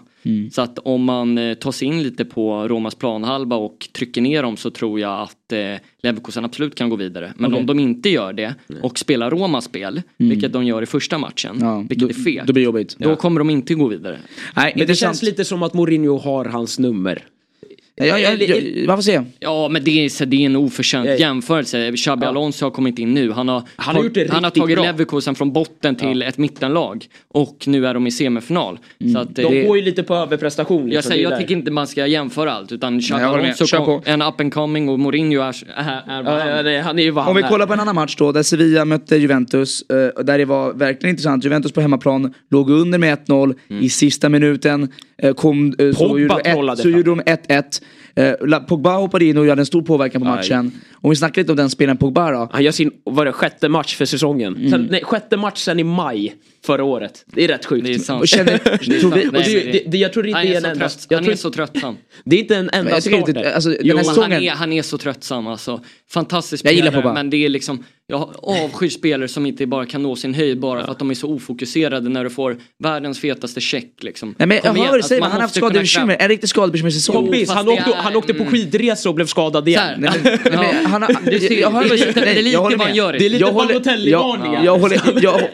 [0.51, 4.43] Så att om man eh, tar sig in lite på Romas planhalva och trycker ner
[4.43, 5.60] dem så tror jag att eh,
[6.01, 7.34] Leverkusen absolut kan gå vidare.
[7.38, 7.60] Men Okej.
[7.60, 11.58] om de inte gör det och spelar Romas spel, vilket de gör i första matchen,
[11.62, 12.45] Ja, vilket då, är fel.
[12.47, 12.95] Då blir jobbigt.
[12.99, 13.95] Då kommer de inte gå vidare.
[14.56, 17.24] Nej, Men det känns lite som att Mourinho har hans nummer.
[17.98, 19.22] Ja, jag, jag, jag, man får se.
[19.39, 21.16] Ja men det är, så det är en oförtjänt Ja.
[21.16, 21.91] jämförelse.
[21.96, 22.30] Xabi Ja.
[22.30, 23.32] Alonso har kommit in nu.
[23.32, 24.86] Han har, Han har gjort det han har tagit bra.
[24.86, 27.06] Leverkusen från botten till ett mittenlag.
[27.28, 28.80] Och nu är de i semifinal.
[29.14, 30.80] Så att, De det, går ju lite på överprestation.
[30.82, 32.72] jag, liksom, säger, det är jag tycker inte man ska jämföra allt.
[32.72, 33.39] Utan Xabi jag.
[33.39, 34.02] Alonso kom, på.
[34.06, 37.04] en up and coming och Mourinho är, är, är Ja, han ja, nej, han är
[37.04, 37.50] ju vad Om han vi är.
[37.50, 39.82] kollar på en annan match då, där Sevilla mötte Juventus.
[39.82, 41.43] eh, Där det var verkligen intressant.
[41.46, 44.89] Juventus på hemmaplan låg under med 1-0 i sista minuten.
[45.18, 47.82] eh, Kom, eh, så gjorde de ett- så gjorde de 1-1.
[48.16, 50.36] Eh, Pogba hoppade in och gjorde en stor påverkan på Aj.
[50.36, 50.72] matchen.
[50.93, 52.49] Om vi snackar lite om den spelaren Pogba då.
[52.51, 54.55] Han gör sin, vad det, sjätte match för säsongen.
[54.55, 54.72] Mm.
[54.72, 56.36] Sen, nej, sjätte match sen i maj
[56.66, 57.26] förra året.
[57.26, 57.86] Det är rätt sjukt.
[57.86, 58.22] Det är sant.
[58.22, 59.13] Och känner, Det är vi, sant.
[59.13, 60.89] Och det, det, det, jag tror inte han det är, är en så enda...
[60.89, 61.97] trött, han tror, är så tröttsam.
[62.26, 63.51] Det är inte en enda starter.
[63.53, 65.82] alltså, den Jo, här Han är, han är så tröttsam alltså.
[66.11, 70.03] Fantastisk Jag gillar spelare, men det är liksom Jag avskyr spelare som inte bara kan
[70.03, 73.61] nå sin höjd bara för att de är så ofokuserade när du får världens fetaste
[73.61, 74.36] check liksom.
[74.38, 76.18] Nej, men jag hör vad du säger, han har haft skadebekymmer.
[76.20, 77.16] En riktig skadebekymmersäsong.
[77.16, 78.51] Kompis, han åkte, är- han åkte på mm.
[78.51, 79.84] skidresa och blev skadad igen.
[79.84, 82.41] här, Nej, men, nej, men han har, Du ser, jag hör vad du det är
[82.41, 83.13] lite- det är vad han gör.
[83.13, 84.63] Det är lite Balotelli-varningar.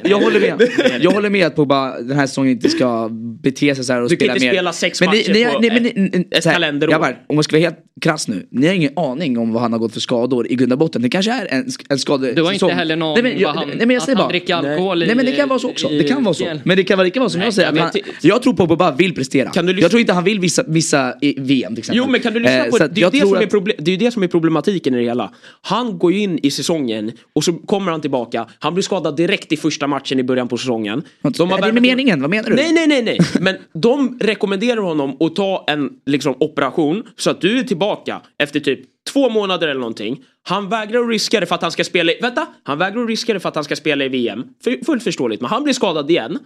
[0.03, 0.70] Jag, håller med.
[1.04, 3.10] jag håller med att Pogba den här säsongen inte ska
[3.43, 4.54] bete sig så här och Du kan spela inte mer.
[4.54, 6.91] spela sex men ni, matcher ni, på ni, men ett- ni, ni, ett här, kalenderår.
[6.91, 8.47] grabbar, om man ska vara helt krass nu.
[8.52, 11.02] Ni har ingen aning om vad han har gått för skador i grund och botten.
[11.02, 13.68] Det kanske är en, en skade Du har inte heller någon nej, men, jag, han,
[13.68, 14.30] nej, men jag att säger han bara.
[14.30, 15.88] dricker alkohol i Nej men det kan vara så också.
[15.89, 16.45] Det kan vara så.
[16.64, 17.72] Men det kan vara lika vara som Nej, jag säger.
[17.72, 17.91] Men han,
[18.22, 19.49] jag tror Pogba vill prestera.
[19.49, 21.97] Kan du lyssna- jag tror inte han vill vissa, vissa i VM till exempel.
[21.97, 22.88] Jo men kan du lyssna Eh, på så det?
[22.88, 24.24] Det är, ju jag det, tror som är att- proble- det är ju det som
[24.24, 25.32] är problematiken i det hela.
[25.62, 28.47] Han går ju in i säsongen och så kommer han tillbaka.
[28.60, 30.91] Han blir skadad direkt i första matchen i början på säsongen.
[31.00, 32.22] Är det med meningen?
[32.22, 32.56] Vad menar du?
[32.56, 33.20] Nej, nej, nej, nej.
[33.39, 38.60] Men de rekommenderar honom att ta en liksom, operation så att du är tillbaka efter
[38.60, 38.80] typ
[39.14, 40.24] två månader eller någonting.
[40.44, 42.20] Han vägrar att riska det för att han ska spela i...
[42.22, 42.48] Vänta!
[42.64, 44.44] Han vägrar att riska det för att han ska spela i VM.
[44.64, 45.42] För, fullt förståeligt.
[45.42, 46.39] Men han blir skadad igen.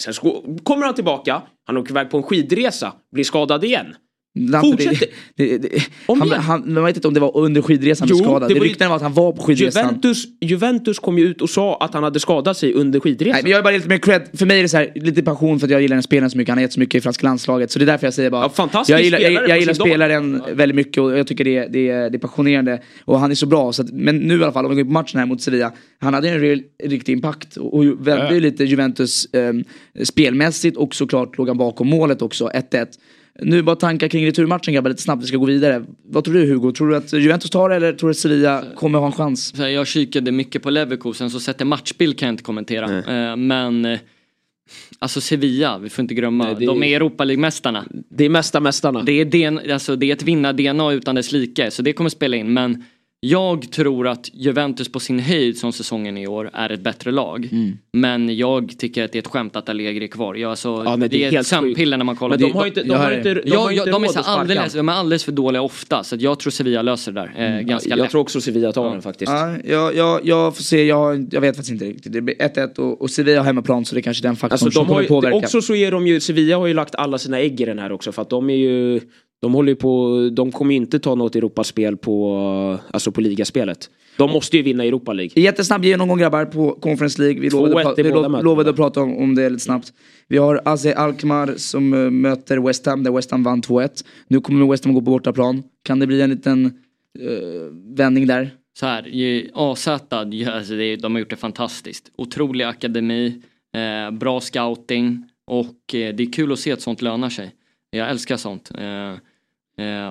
[0.00, 0.14] Sen
[0.62, 1.42] kommer han tillbaka.
[1.66, 2.92] Han åker iväg på en skidresa.
[3.12, 3.86] Blir skadad igen.
[4.62, 5.00] Fortsätt.
[5.00, 6.40] det, det, det, Om han, igen.
[6.40, 8.50] han, man vet inte om det var under skidresan Jo, blev skadad.
[8.50, 9.84] det Det ryktena var att han var på skidresan.
[9.86, 13.32] Juventus, Juventus kom ju ut och sa att han hade skadat sig under skidresan.
[13.32, 14.22] Nej, men jag är bara lite mer cred.
[14.34, 16.38] För mig är det så här, lite passion för att jag gillar den spelaren så
[16.38, 16.48] mycket.
[16.50, 17.70] Han har gett så mycket i franska landslaget.
[17.70, 18.42] Så det är därför jag säger bara.
[18.42, 19.88] Ja, fantastisk jag gillar, jag, på jag gillar sin dag.
[19.88, 22.82] spelaren väldigt mycket och jag tycker det, är- det, är- det är passionerande.
[23.04, 23.72] Och han är så bra.
[23.72, 25.72] Så att, men nu i alla fall, om vi går på matchen här mot Sevilla.
[26.00, 27.56] Han hade en real, riktig impact.
[27.56, 29.64] Och, och vände ju lite Juventus ehm,
[30.04, 32.86] spelmässigt och såklart låg han bakom målet också, 1-1.
[33.42, 35.84] Nu bara tankar kring returmatchen grabbar, lite snabbt, vi ska gå vidare.
[36.08, 36.72] Vad tror du Hugo?
[36.72, 39.54] Tror du att Juventus tar det eller tror du att Sevilla kommer ha en chans?
[39.58, 42.98] Jag kikade mycket på Leverkusen så sätter matchbild kan jag inte kommentera.
[43.30, 43.98] Eh, men eh,
[44.98, 46.44] alltså Sevilla, vi får inte glömma.
[46.44, 47.84] Nej, det- De är Europa League-mästarna.
[48.10, 49.02] Det är mesta mästarna.
[49.02, 52.36] Det är, den, alltså, det är ett vinnar-DNA utan dess like, så det kommer spela
[52.36, 52.52] in.
[52.52, 52.84] Men
[53.20, 57.48] jag tror att Juventus på sin höjd som säsongen i år är ett bättre lag.
[57.92, 60.34] Men jag tycker att det är ett skämt att Allegri är kvar.
[60.34, 62.54] Jag, alltså, Ja, det det, är är helt ett sömnpiller när man kollar Men de
[62.54, 63.40] har inte, de jag har inte, det.
[63.42, 65.32] de har Ja, ja, inte de, är så att sparka alldeles, de är alldeles för
[65.32, 68.10] dåliga ofta så att jag tror Sevilla löser det där eh, ganska Jag lätt.
[68.10, 69.32] tror också Sevilla tar den faktiskt.
[69.32, 72.12] Ja, jag, jag, jag får se, jag, jag vet faktiskt inte riktigt.
[72.12, 74.52] Det blir 1-1 och, och Sevilla har hemmaplan så det är kanske är den faktorn
[74.54, 75.36] Alltså, som de har kommer påverka.
[75.36, 77.92] också så är de ju, Sevilla har ju lagt alla sina ägg i den här
[77.92, 79.00] också för att de är ju
[79.40, 83.90] de håller ju på, de kommer ju inte ta något Europaspel på, alltså på ligaspelet.
[84.16, 85.42] De måste ju vinna Europa League.
[85.42, 87.40] Jättesnabb genomgång grabbar på Conference League.
[87.40, 89.92] Vi 2-1 lovade, vi lo- lovade att prata om, om det lite snabbt.
[90.28, 94.04] Vi har Aze Alkmaar som eh, möter West Ham där West Ham vann 2-1.
[94.28, 95.62] Nu kommer West Ham gå på bortaplan.
[95.84, 96.64] Kan det bli en liten
[97.18, 98.50] eh, vändning där?
[98.78, 99.06] Så här,
[99.54, 102.10] AZ, alltså det, de har gjort det fantastiskt.
[102.16, 103.42] Otrolig akademi,
[103.74, 107.50] eh, bra scouting och eh, det är kul att se att sånt lönar sig.
[107.90, 108.70] Jag älskar sånt.
[108.78, 109.14] Eh,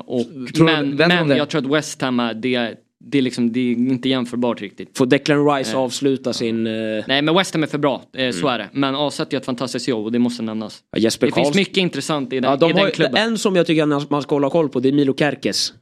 [0.05, 3.59] och, Tror men men jag tror att West Ham är, det, det, är liksom, det
[3.59, 4.97] är inte jämförbart riktigt.
[4.97, 6.67] Får Declan Rice avsluta sin...
[6.67, 8.69] eh, Nej men West Ham är för bra, eh, så är det.
[8.71, 10.83] Men AZ gör ett fantastiskt jobb och det måste nämnas.
[10.91, 11.53] ja, Det finns Karlsson.
[11.55, 13.15] mycket intressant i den, Ja, de i den klubben.
[13.23, 15.73] en som jag tycker man ska hålla koll på det är Milo Kerkes.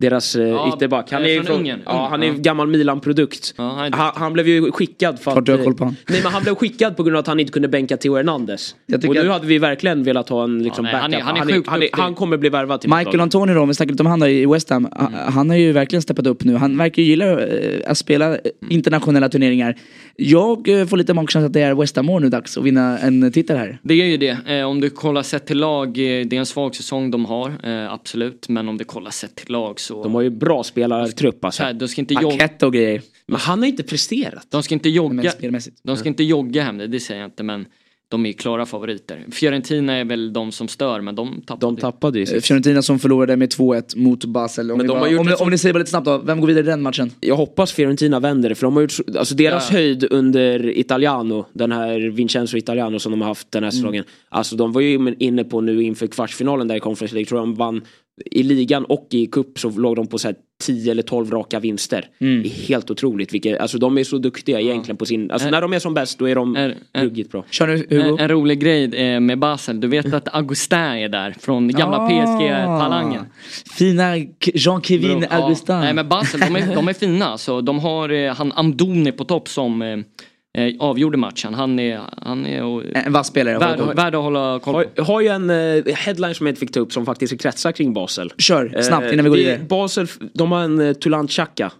[0.00, 1.12] Deras eh, Ja, ytterback.
[1.12, 1.80] Han eh, är, från Ungern.
[1.86, 2.32] ja, han är Ja.
[2.36, 3.54] gammal Milan-produkt.
[3.58, 5.96] Ja, han är han, han blev ju skickad för eh, koll på han.
[6.08, 8.74] Nej men han blev skickad på grund av att han inte kunde bänka Theo Hernandez.
[8.92, 11.26] Och nu att- hade vi verkligen velat ha en liksom, Ja, nej, han är- backup.
[11.26, 12.02] han är han, sjukt han, duktig.
[12.02, 14.26] han kommer bli värvad till Michael Antonio då, om vi snackar lite om han då
[14.28, 14.88] i West Ham.
[14.92, 16.54] Han- Han har ju verkligen steppat upp nu.
[16.56, 18.38] Han verkar ju gilla eh, att spela eh,
[18.70, 19.76] internationella turneringar.
[20.16, 23.32] Jag får lite magkänsla att det är West Ham år nu dags att vinna en
[23.32, 23.78] titel här.
[23.82, 24.64] Det är ju det.
[24.64, 27.52] Om du kollar sett till lag, det är en svag säsong de har,
[27.90, 28.48] absolut.
[28.48, 30.02] Men om du kollar sett till lag så...
[30.02, 31.62] De har ju bra spelartrupp så alltså.
[31.62, 33.02] här, de ska inte jogga, och grejer.
[33.26, 34.46] Men han har inte presterat.
[34.50, 35.32] de ska inte jogga,
[35.82, 37.66] de ska inte jogga hem det, det säger jag inte men
[38.08, 39.26] de är klara favoriter.
[39.32, 41.66] Fiorentina är väl de som stör men de tappade.
[41.66, 42.40] De tappade ju Eh.
[42.40, 44.70] Fiorentina som förlorade med 2-1 mot Basel.
[44.70, 45.90] Om, Men ni de bara, har gjort om, ni, ett om ni säger bara lite
[45.90, 47.10] snabbt då, vem går vidare i den matchen?
[47.20, 49.76] Jag hoppas Fiorentina vänder det för de har gjort, så- alltså deras Ja.
[49.76, 54.04] höjd under Italiano, den här Vincenzo Italiano som de har haft den här säsongen.
[54.28, 57.48] Alltså de var ju inne på nu inför kvartsfinalen där i Conference League, tror jag
[57.48, 57.82] de vann
[58.30, 61.60] i ligan och i cup så låg de på så här 10 eller 12 raka
[61.60, 62.08] vinster.
[62.20, 62.42] Mm.
[62.42, 63.34] Det är helt otroligt.
[63.34, 65.30] Vilket, alltså de är så duktiga egentligen på sin...
[65.30, 67.44] Alltså Är- när de är som bäst då är de är- ruggigt bra.
[67.50, 68.00] Kör nu Hugo.
[68.08, 71.96] En, en rolig grej eh, med Basel, du vet att Augustin är där från gamla
[71.96, 72.08] Ah.
[72.08, 73.24] PSG-talangen.
[73.76, 74.16] Fina
[74.54, 75.26] Jean-Kevin.
[75.30, 75.74] Augustin.
[75.74, 75.80] Ja.
[75.80, 77.38] Nej men Basel, de är, de är fina.
[77.38, 79.82] Så de har eh, han Amdoni på topp som
[80.54, 81.54] eh, eh, avgjorde matchen.
[81.54, 83.58] Han är, han är och, En vass spelare.
[83.58, 84.78] värd, värd att hålla koll på.
[84.78, 87.72] Har, har ju en eh, headline som jag inte fick ta upp som faktiskt kretsar
[87.72, 88.32] kring Basel.
[88.38, 89.58] Kör snabbt Eh, innan vi går vidare.
[89.68, 91.72] Basel, de har en uh, Tulan Chaka.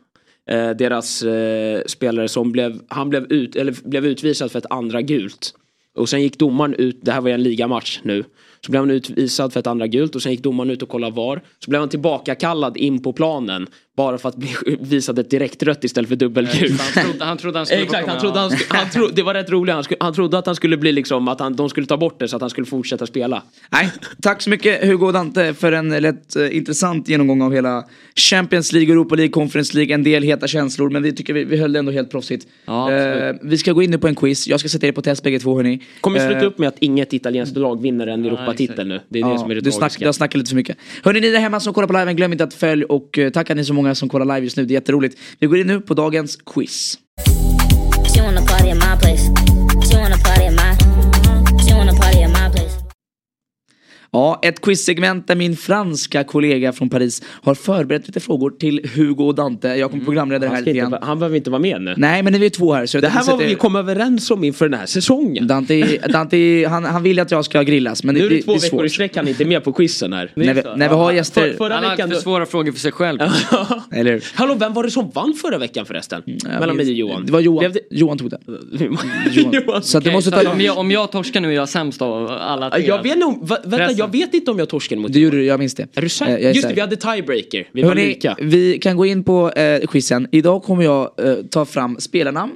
[0.50, 5.02] eh, deras eh, spelare som blev, han blev, ut, eller blev utvisad för ett andra
[5.02, 5.54] gult.
[5.98, 8.24] Och sen gick domaren ut, det här var ju en ligamatch nu.
[8.66, 11.16] Så blev han utvisad för ett andra gult och sen gick domaren ut och kollade
[11.16, 11.42] VAR.
[11.58, 13.66] Så blev han tillbaka kallad in på planen.
[13.96, 14.48] Bara för att bli
[14.80, 16.80] visad ett direkt rött istället för dubbelgult.
[16.80, 19.34] Han trodde han, trodde han skulle Exakt, han trodde, han, sk- han tro, det var
[19.34, 19.74] rätt roligt.
[19.74, 22.20] Han, sku, han trodde att han skulle bli liksom, att han, de skulle ta bort
[22.20, 23.42] det så att han skulle fortsätta spela.
[23.72, 23.90] Nej,
[24.22, 27.84] tack så mycket Hugo och Dante för en lätt eh, intressant genomgång av hela
[28.16, 31.56] Champions League, Europa League, Conference League, en del heta känslor men vi tycker vi, vi
[31.56, 32.46] höll det ändå helt proffsigt.
[32.66, 35.02] Ja, Eh, vi ska gå in nu på en quiz, jag ska sätta er på
[35.02, 35.82] test bägge två hörni.
[36.00, 39.00] Kommer sluta Eh, upp med att inget italienskt lag vinner en Europatitel nu.
[39.08, 40.04] Det är det Ja, som är det du, snack, tragiska.
[40.04, 40.76] jag snackar lite för mycket.
[41.02, 43.50] Hörni ni där hemma som kollar på liven, glöm inte att följ och uh, tack
[43.50, 45.18] att ni så många många som kollar live just nu, det är jätteroligt.
[45.38, 46.98] Vi går in nu på dagens quiz.
[48.14, 49.24] She wanna party at my place.
[49.86, 50.83] She wanna party at my.
[54.14, 59.24] Ja, ett quizsegment där min franska kollega från Paris har förberett lite frågor till Hugo
[59.24, 59.68] och Dante.
[59.68, 60.96] Jag kommer programleda det här lite grann.
[61.02, 61.94] han behöver inte vara med nu.
[61.96, 64.44] Nej men vi är två här så Det här var vad vi kom överens om
[64.44, 65.46] inför den här säsongen.
[65.46, 68.42] Dante, Dante han, han vill att jag ska grillas men Nu det, är det det,
[68.42, 70.30] två det är veckor i sträck han är inte med på quizen här.
[70.34, 72.10] När vi, när vi har gäster, För, förra Han har veckan...
[72.10, 73.20] för svåra frågor för sig själv.
[73.92, 74.24] eller hur?
[74.34, 76.22] hallå, vem var det som vann förra veckan förresten?
[76.44, 77.26] Mellan mig och Johan.
[77.26, 77.80] Det var Johan, det...
[77.90, 78.38] Johan tog det.
[79.30, 79.82] Johan.
[79.82, 80.50] Så att du måste så ta...
[80.50, 82.86] om, jag, om jag torskar nu är jag sämst av alla tre.
[82.86, 84.03] Jag vet nog, vänta.
[84.04, 85.82] Jag vet inte om jag torskade mot Du gjorde det, jag minns det.
[85.94, 86.32] Är du Eh, säker?
[86.38, 87.68] är Just det, vi hade tiebreaker.
[87.72, 88.36] Vi var Hörrni, lika.
[88.40, 90.28] vi kan gå in på eh, quizen.
[90.32, 92.52] Idag kommer jag eh, ta fram spelarnamn.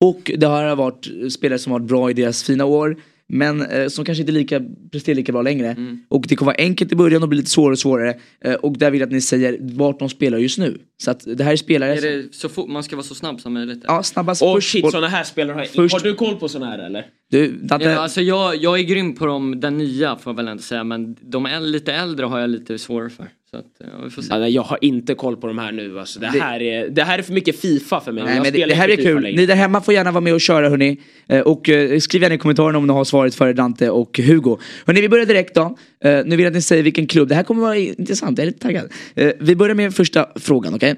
[0.00, 2.96] Och det har varit spelare som varit bra i deras fina år.
[3.34, 4.60] Men eh, som kanske inte lika,
[4.92, 5.68] presterar lika bra längre.
[5.68, 5.98] Mm.
[6.08, 8.14] Och det kommer vara enkelt i början och bli lite svårare och svårare.
[8.44, 10.78] Eh, och där vill jag att ni säger vart de spelar just nu.
[11.02, 13.40] Så att det här är spelare Är det så fort, man ska vara så snabb
[13.40, 13.84] som möjligt?
[13.86, 14.70] Ja, snabbast först.
[14.70, 17.06] shit, Och- såna här spelare har jag Först- Har du koll på såna här eller?
[17.30, 20.48] Du, Dante, Ja, alltså jag, jag är grym på dem, den nya får jag väl
[20.48, 23.26] inte säga men de är lite äldre har jag lite svårare för.
[23.54, 24.28] Så att, ja, vi får se.
[24.30, 26.20] Ja, nej, jag har inte koll på de här nu alltså.
[26.20, 28.24] det, Det- här är, det här är för mycket Fifa för mig.
[28.24, 29.22] Nej, men det, det här är FIFA kul.
[29.22, 29.36] längre.
[29.36, 31.00] Ni där hemma får gärna vara med och köra hörni.
[31.28, 34.58] Eh, och eh, skriv gärna i kommentarerna om ni har svaret för Dante och Hugo.
[34.86, 35.76] Hörni, vi börjar direkt då.
[36.04, 37.28] Eh, nu vill jag att ni säger vilken klubb.
[37.28, 38.92] Det här kommer vara intressant, jag är lite taggad.
[39.14, 40.94] Eh, vi börjar med första frågan, okej?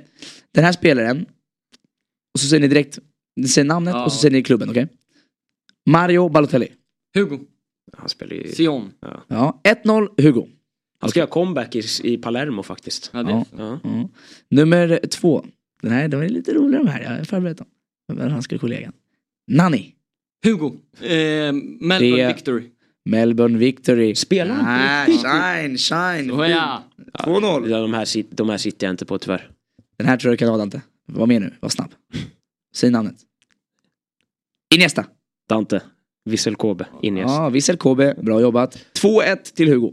[0.55, 1.27] Den här spelaren,
[2.35, 2.99] och så säger ni direkt,
[3.41, 4.05] ni säger namnet Ja.
[4.05, 4.89] och så säger ni klubben, okej?
[5.91, 6.69] Mario Balotelli.
[7.15, 7.39] Hugo,
[7.97, 8.53] Han spelar ju...
[8.53, 8.91] Sion.
[9.29, 10.49] Ja, 1-0 Hugo.
[11.05, 13.11] Han ska göra comeback i, i Palermo faktiskt.
[13.13, 13.45] Ja, det Ja.
[13.59, 13.81] Ja.
[13.85, 14.09] Ja.
[14.51, 15.45] Nummer två.
[15.83, 17.67] Den här, de är lite roliga de här, jag har förberett dem.
[18.13, 18.93] Men han skulle kollegan.
[19.51, 19.95] Nani.
[20.45, 20.67] Hugo,
[21.01, 22.71] eh, Melbourne Det- Victory.
[23.05, 24.15] Melbourne Victory.
[24.15, 25.27] Spelar han riktigt?
[25.27, 26.33] shine, shine.
[26.33, 26.83] Oh, ja.
[27.19, 27.71] 2-0.
[27.71, 29.51] Ja, de, här, de här sitter jag inte på tyvärr.
[29.99, 30.81] Den här tror jag kan ha Dante.
[31.07, 31.91] Var med nu, var snabb.
[32.75, 33.17] Säg namnet.
[34.75, 35.07] Iniesta.
[35.49, 35.81] Dante.
[36.25, 36.87] Vissel Kobe.
[37.03, 37.33] Iniesta.
[37.33, 38.79] Ja, Wissel Kobe, bra jobbat.
[39.03, 39.93] 2-1 till Hugo.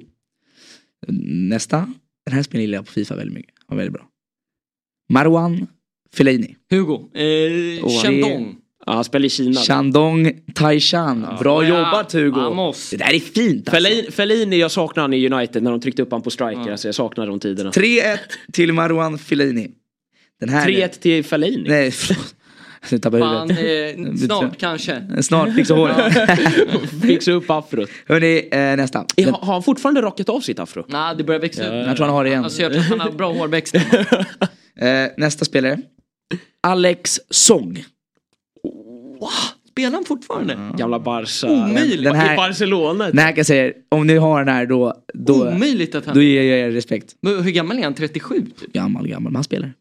[1.08, 1.94] Nästa.
[2.26, 3.54] Den här spelar jag på Fifa väldigt mycket.
[3.68, 4.08] Var väldigt bra.
[5.14, 5.68] Marwan
[6.14, 6.56] Fellaini.
[6.70, 8.56] Hugo, eh, Shandong.
[8.86, 9.60] Ja, han spelar i Kina.
[9.62, 11.28] Shandong Taishan.
[11.40, 12.40] Bra Ja, jobbat Hugo.
[12.40, 12.90] vamos.
[12.90, 13.72] Det där är fint alltså.
[13.72, 16.62] Fellini, Fellini, jag saknar han i United när de tryckte upp han på striker.
[16.66, 16.72] Ja.
[16.72, 17.72] Alltså, jag saknar de tiderna.
[17.72, 18.18] 3-1
[18.54, 19.72] till Marwan Fellaini.
[20.40, 21.70] Den här 3-1 till Fellini.
[21.70, 22.36] Nej, förlåt.
[22.90, 24.22] Nu tappade jag Fan, huvudet.
[24.22, 25.02] eh, snart kanske.
[25.22, 26.14] Snart, fixa håret.
[27.02, 27.90] Fixa upp afrot.
[28.08, 29.06] Hörni, eh, nästa.
[29.16, 30.86] Ja, har han fortfarande rakat av sitt afro?
[30.88, 31.88] Nej, det börjar växa ut.
[31.88, 32.44] Jag tror han har det igen.
[32.44, 33.76] Alltså jag tror han har bra hårväxt.
[34.80, 35.80] Eh, nästa spelare.
[36.68, 37.84] Alex Song.
[39.72, 40.58] Spelar han fortfarande?
[40.78, 41.48] Gamla Barca.
[41.52, 42.04] Omöjligt.
[42.04, 43.08] Den här- I Barcelona.
[43.08, 46.16] Den här kan jag säga, om ni har den här då, då, Omöjligt att han...
[46.16, 47.16] då ger jag er respekt.
[47.22, 47.94] Men Hur gammal är han?
[47.94, 48.74] 37 typ?
[48.74, 49.74] Gammal, gammal, men han spelar.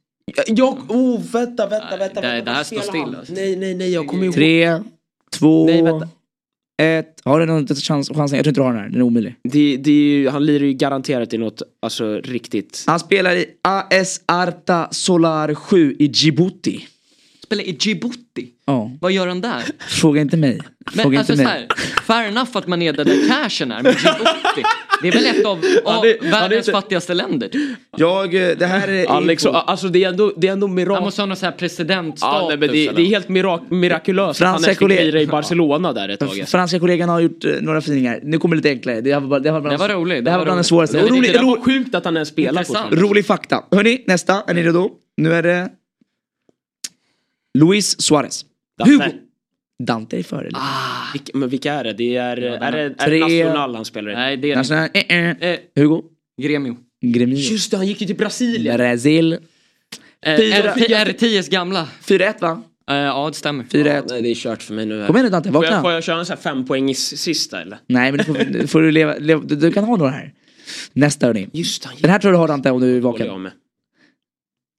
[0.46, 2.20] Jag, oh vänta, vänta, Nej, vänta.
[2.20, 3.32] det- det här står still, alltså.
[3.32, 4.34] Nej, nej, nej, jag kommer ihåg.
[4.34, 4.78] Tre,
[5.32, 6.08] två, Nej, vänta.
[6.82, 7.20] ett.
[7.24, 8.36] Har du någon chans, chansen?
[8.36, 9.34] Jag tror inte du har den här, den är omöjlig.
[9.44, 12.84] Det, det är ju, han lirar ju garanterat i något, alltså riktigt.
[12.86, 16.80] Han spelar i AS Arta Solar 7 i Djibouti.
[17.50, 18.48] Spelar i Djibouti.
[18.66, 18.90] Ja.
[19.00, 19.62] Vad gör han där?
[19.88, 20.60] Fråga inte mig.
[20.94, 21.66] Men Fråga alltså inte så mig.
[21.68, 24.62] här, fair enough att man är där, där cashen är, men Djibouti.
[25.02, 27.48] Det är väl ett av, av det- ja, världens det är- fattigaste länder.
[27.96, 29.56] Jag, eh, det här är Alex, info.
[29.56, 31.04] alltså det är ändå, det är ändå Han mirakel.
[31.04, 32.38] måste ha någon sån här presidentstatus.
[32.42, 35.20] Ja, nej, men det, det är helt mirak mirakulöst att han Franska fick kollegor- lira
[35.20, 36.44] i Barcelona där ett tag.
[36.48, 38.20] Franska kollegan har gjort eh, några finingar.
[38.22, 39.00] Nu kommer det lite enklare.
[39.00, 40.44] Det, här var, bara- det, här var bland, Det var roligt, Det, det här var
[40.44, 40.96] var bland det svåraste.
[40.96, 43.64] Men rolig, Det var sjukt att han ens spelar rolig fakta.
[43.70, 44.42] Hörni, nästa.
[44.46, 44.90] Är ni redo?
[45.16, 45.68] Nu är det
[47.58, 48.44] Luis Suarez.
[48.78, 48.92] Dante.
[48.92, 49.12] Hugo.
[49.82, 50.50] Dante är före.
[50.54, 51.92] Ah, Vilka, men vilka är det?
[51.92, 54.14] Det är, är, det, är Tre- det Nacional han spelar i?
[54.14, 55.36] nej, det är det National, eh, eh.
[55.52, 56.02] Eh, Hugo.
[56.42, 56.76] Gremio.
[57.06, 57.36] Gremio.
[57.36, 58.76] Just det, han gick ju till Brasilien.
[58.76, 59.32] Brasil.
[59.32, 59.38] Eh,
[60.36, 61.88] Fyra- R- R10s gamla.
[62.04, 62.62] 4-1 va?
[62.90, 63.64] Eh, ja, det stämmer.
[63.64, 64.04] 4-1.
[64.08, 65.00] Nej, det är kört för mig nu.
[65.00, 65.06] här.
[65.06, 65.92] Kom igen nu Dante, Får jag, får vakna.
[65.92, 67.78] jag köra en sån här fem poäng sista eller?
[67.86, 70.32] Nej men du får, får du leva, leva du, du kan ha några här.
[70.92, 71.48] Nästa hörni.
[71.52, 73.50] Just det, Den här tror jag du har Dante om du är vaken.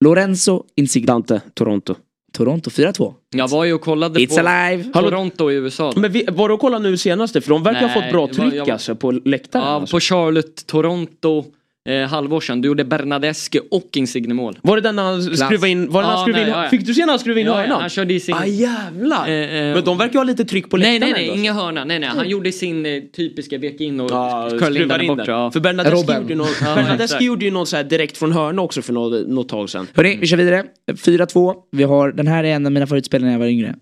[0.04, 1.06] Lorenzo Insigne.
[1.06, 1.96] Dante, Toronto.
[2.34, 3.14] Toronto 4-2.
[3.30, 4.84] Jag var ju och kollade It's på alive.
[4.84, 5.94] Toronto i USA.
[5.96, 7.42] Men vi, var du och kollade nu senaste?
[7.42, 9.66] För de verkar ha Nej, fått bra det var- tryck jag alltså på läktaren.
[9.66, 9.96] Ja, alltså.
[9.96, 11.46] på Charlotte, Toronto,
[11.90, 12.62] eh, halvår sedan.
[12.62, 14.60] Du gjorde Bernadeschi och Insigne mål.
[14.62, 15.90] Var det den han skruvade in?
[15.92, 16.56] Var det när han Ja, skruvade nej, in?
[16.58, 16.70] ja, ja.
[16.70, 17.82] Fick du se när han skruvade in Ja, ja, hörnan?
[17.82, 18.36] han körde i sin...
[18.36, 19.28] Ah jävlar!
[19.28, 21.42] Eh, eh, Men de verkar ha lite tryck på Nej, läktaren nej, nej, ändå.
[21.42, 21.86] inga hörna.
[21.86, 25.08] Nej, nej, han gjorde sin eh, typiska vek in och Ja, curlade in den in
[25.08, 25.24] borta.
[25.24, 25.36] den.
[25.36, 25.52] Ja.
[25.52, 26.16] För Bernadeschi Robben.
[26.22, 28.94] gjorde, ju någon, Ja, Bernadeschi gjorde ju något så här direkt från hörna också för
[28.94, 29.88] något, något tag sedan.
[29.94, 30.64] Hörni, vi kör vidare.
[30.92, 31.56] 4-2.
[31.72, 33.76] Vi har, den här är en av mina favoritspelare när jag var yngre.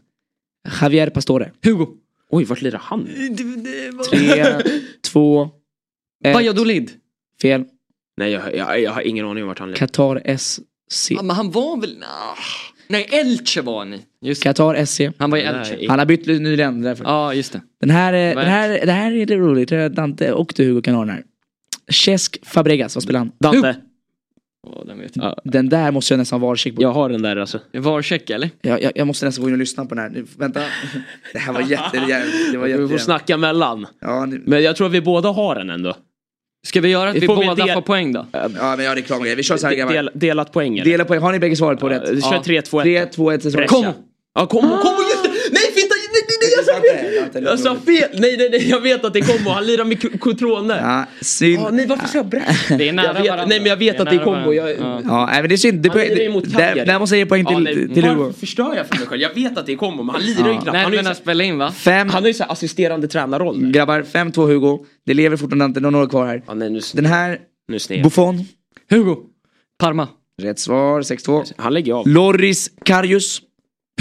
[0.81, 1.51] Javier Pastore.
[1.63, 1.87] Hugo.
[2.31, 3.07] Oj, vart lirar han?
[4.11, 4.45] 3,
[5.11, 5.49] 2,
[6.25, 6.33] 1.
[6.33, 6.91] Valladolid.
[7.41, 7.63] Fel.
[8.19, 9.77] Nej, jag, jag, jag har ingen aning om vart han lirar.
[9.77, 10.59] Qatar SC.
[11.11, 12.03] Ja, men han var väl...
[12.03, 12.37] Ah.
[12.87, 14.01] Nej, Elche var han i.
[14.21, 14.43] Just.
[14.43, 15.01] Qatar SC.
[15.17, 15.49] Han var i Nej.
[15.55, 15.85] Elche.
[15.89, 17.03] Han har bytt nyligen därför.
[17.03, 17.61] Ja, just det.
[17.81, 19.69] Den här, är- Vad den är här, det här är lite roligt.
[19.95, 21.23] Dante och du Hugo kan ha den här.
[21.91, 23.31] Cesc Fabregas, vad spelar han?
[23.39, 23.75] Dante,
[24.67, 25.25] Åh, den vet jag.
[25.25, 25.37] Ja.
[25.43, 26.81] Den där måste jag nästan vara varskick på.
[26.81, 27.59] jag har den där alltså.
[27.73, 28.49] Varcheck eller?
[28.61, 30.09] Jag, jag, jag måste nästan gå in och lyssna på den här.
[30.09, 30.61] Nu, vänta.
[31.33, 32.23] Det här var jätte...
[32.51, 33.87] Det var Vi får snacka mellan.
[34.01, 35.95] ja, ni, Men jag tror att vi båda har den ändå.
[36.67, 38.25] Ska vi göra att Vi vi, båda del- får poäng då?
[38.31, 39.35] ja, men jag har reklamgrej.
[39.35, 39.93] Vi kör så här grabbar.
[39.93, 40.91] Del, delat poäng eller?
[40.91, 41.19] Dela poäng.
[41.21, 42.09] Har ni bägge svaret på rätt?
[42.09, 42.81] Vi kör 3-2-1.
[42.83, 43.43] 3, 2, 1.
[43.43, 43.67] Brescia.
[43.67, 43.85] Kom!
[44.35, 45.29] Ja, kom, kom just det!
[45.51, 45.95] Nej, fitta!
[46.13, 46.23] Nej,
[46.83, 47.43] nej, nej, jag fel!
[47.43, 48.09] Jag sa fel!
[48.13, 49.51] Nej, nej, nej, jag vet att det kommer.
[49.51, 50.77] Han lirar med Cotrone.
[50.77, 51.59] Ja, synd.
[51.63, 52.77] Ja, nej, varför sa jag Brescia?
[52.77, 54.39] Det är nära Jag vet- nej, men jag vet Det att det är nära kombo.
[54.39, 54.71] varandra.
[54.71, 55.29] Jag- Ja.
[55.33, 55.81] Ja, men det är synd.
[55.81, 56.87] Det, Han lirar ju mot där, Cagliari.
[56.87, 58.23] där måste jag ge poäng till, Ja, nej, till Hugo.
[58.23, 59.21] Varför förstör jag för mig själv?
[59.21, 60.65] Jag vet att det är kombo, men han lirar ju knappt.
[60.67, 61.71] Han har ju Nerverna så- spelar in va?
[61.71, 62.09] Fem.
[62.09, 63.61] han har ju så assisterande tränarroll.
[63.61, 63.69] där.
[63.71, 64.85] Grabbar, 5-2 Hugo.
[65.05, 66.43] Det lever fortfarande inte, några kvar här.
[66.47, 67.39] Ja, nej, nu, Den här,
[67.89, 68.03] nu.
[68.03, 68.45] Buffon.
[68.89, 69.15] Hugo.
[69.79, 70.07] Parma.
[70.41, 71.43] Rätt svar, 6-2.
[71.57, 72.07] Han lägger av.
[72.07, 73.41] Loris Karius.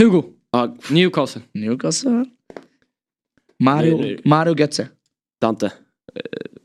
[0.01, 0.23] Hugo.
[0.53, 1.43] Ja, Newcastle.
[1.55, 2.25] Newcastle.
[3.63, 4.89] Mario, Nu- nu- Mario Götze.
[5.41, 5.67] Dante.
[5.67, 5.73] Eh,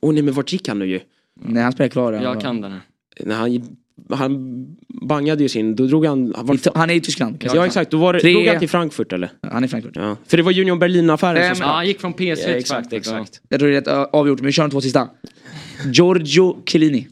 [0.01, 0.99] Åh oh, nej, men vart gick han nu ju?
[1.41, 2.13] Nej, han spelar klar.
[2.13, 2.81] Jag kan den här.
[3.19, 3.77] När han,
[4.09, 4.65] han
[5.07, 6.33] bangade ju sin, då drog han...
[6.35, 7.37] Han, var, Han är i Tyskland.
[7.53, 9.31] ja exakt, då var det, Tre- drog han till Frankfurt eller?
[9.41, 9.95] Han är i Frankfurt.
[9.95, 10.17] Ja.
[10.25, 11.55] För det var Union Berlin-affären Fem.
[11.55, 13.41] som Ja, han gick från PSG Ja, till exakt, exakt.
[13.49, 15.09] Jag tror det är rätt ö, avgjort, men vi kör de två sista.
[15.93, 17.07] Giorgio Chiellini.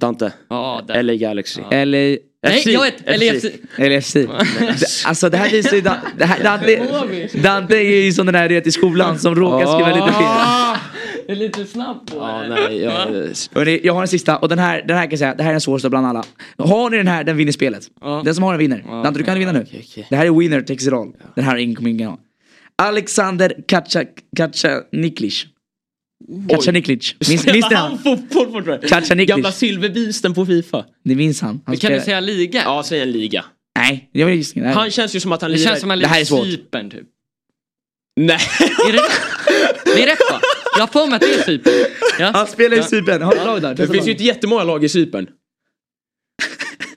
[0.00, 0.32] Dante.
[0.48, 0.82] Ja.
[1.02, 1.60] LA Galaxy.
[1.60, 1.70] Ja.
[1.76, 3.08] Eller Nej, jag vet!
[3.08, 3.44] Eller FC.
[3.46, 3.78] FC.
[3.78, 4.14] Eller FC.
[4.14, 5.80] Det- Alltså det här visar ju...
[5.82, 6.86] Da- Det här, Dante,
[7.42, 10.80] Dante är ju som den här du vet, i skolan som råkar skriva lite fel.
[11.26, 12.12] Det är lite snabbt.
[12.16, 12.92] Ja, nej, jag,
[13.54, 15.50] Hörrni, jag har en sista och den här, den här kan jag säga, det här
[15.50, 16.24] är den svåraste bland alla.
[16.58, 17.82] Har ni den här, den vinner spelet.
[18.24, 18.84] Den som har den vinner.
[19.04, 19.66] Dante du kan vinna nu.
[20.10, 21.12] Det här är winner takes it all.
[21.34, 22.18] Den här ingen kommer ingen ha.
[22.82, 23.54] Alexander
[24.36, 25.44] Kacaniklic.
[26.48, 27.14] Kacaniklic.
[27.28, 27.98] Minns minns ni han han?
[27.98, 28.88] fotboll fortfarande?
[28.88, 29.28] Kacaniklic.
[29.28, 30.84] Gamla silverbisten på Fifa.
[31.04, 31.48] Ni minns han?
[31.50, 32.62] han Kan spelar- du säga liga?
[32.64, 33.44] Ja, säg en liga.
[33.78, 34.44] Nej, jag vill.
[34.54, 34.72] Nej.
[34.74, 35.68] Han känns ju som att han Det lirar...
[35.68, 36.46] känns som Det är liten svårt.
[36.46, 37.06] Cypern typ.
[38.20, 38.38] Nej.
[38.88, 39.02] Är det,
[39.84, 40.40] det är rätt va?
[40.76, 41.72] Jag har för mig att det är Cypern.
[42.18, 42.30] Ja.
[42.34, 42.82] Han spelar i.
[42.82, 43.22] Cypern.
[43.22, 43.74] Har du lag där?
[43.74, 45.26] Det finns ju inte jättemånga lag i Cypern.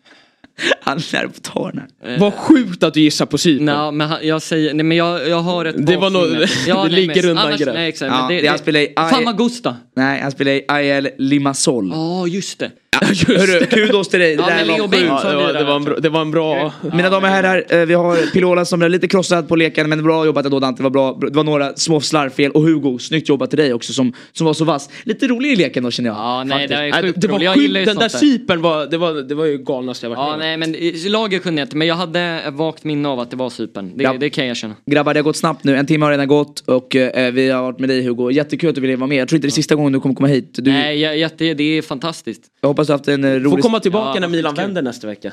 [0.81, 1.81] Han är på tårna.
[2.05, 3.65] Eh, Vad sjukt att du gissar på Cypern.
[3.65, 6.39] Nej, men han- jag säger, nej men jag, jag har ett Det var nog- baksinne.
[6.65, 7.73] det nej, ligger men undan annars- grej.
[7.73, 8.11] Nej exakt.
[8.11, 9.75] Ja, men det, det han spelar i- Famagusta.
[9.95, 11.89] Nej, han spelar i IL Limassol.
[11.93, 12.71] Ja just det.
[13.05, 14.35] Hörru, kudos till dig.
[14.35, 14.91] Det Ja, där var Leo sjukt.
[14.91, 16.73] Bengtsson Ja, det, var, det, var en bra, det var en bra...
[16.93, 20.03] Mina damer och herrar, eh, vi har Pilola som är lite krossad på leken men
[20.03, 21.17] bra jobbat ändå Dante, det var, bra.
[21.29, 24.53] det var några små slarvfel och Hugo, snyggt jobbat till dig också som, som var
[24.53, 24.89] så vass.
[25.03, 26.17] Lite rolig i leken då känner jag.
[26.17, 27.39] Ja nej det är sjukt det var.
[27.39, 27.85] Jag sjukt.
[27.85, 28.09] Den där.
[28.09, 31.43] Cypern var, det var, det var ju galnaste jag varit Ja med nej men laget
[31.43, 33.91] kunde jag inte men jag hade vagt minne av att det var Cypern.
[33.97, 34.13] Det, Ja.
[34.19, 34.75] det kan jag erkänna.
[34.85, 37.61] Grabbar det har gått snabbt nu, en timme har redan gått och eh, vi har
[37.63, 38.31] varit med dig Hugo.
[38.31, 39.17] Jättekul att du ville vara med.
[39.17, 40.49] Jag tror inte det är sista gången du kommer komma hit.
[40.57, 42.41] Du, Nej jag, jätte, det är fantastiskt.
[42.61, 43.63] Jag hoppas haft en eh, Får rolig...
[43.63, 45.31] komma tillbaka Ja, när Milan vänder nästa vecka.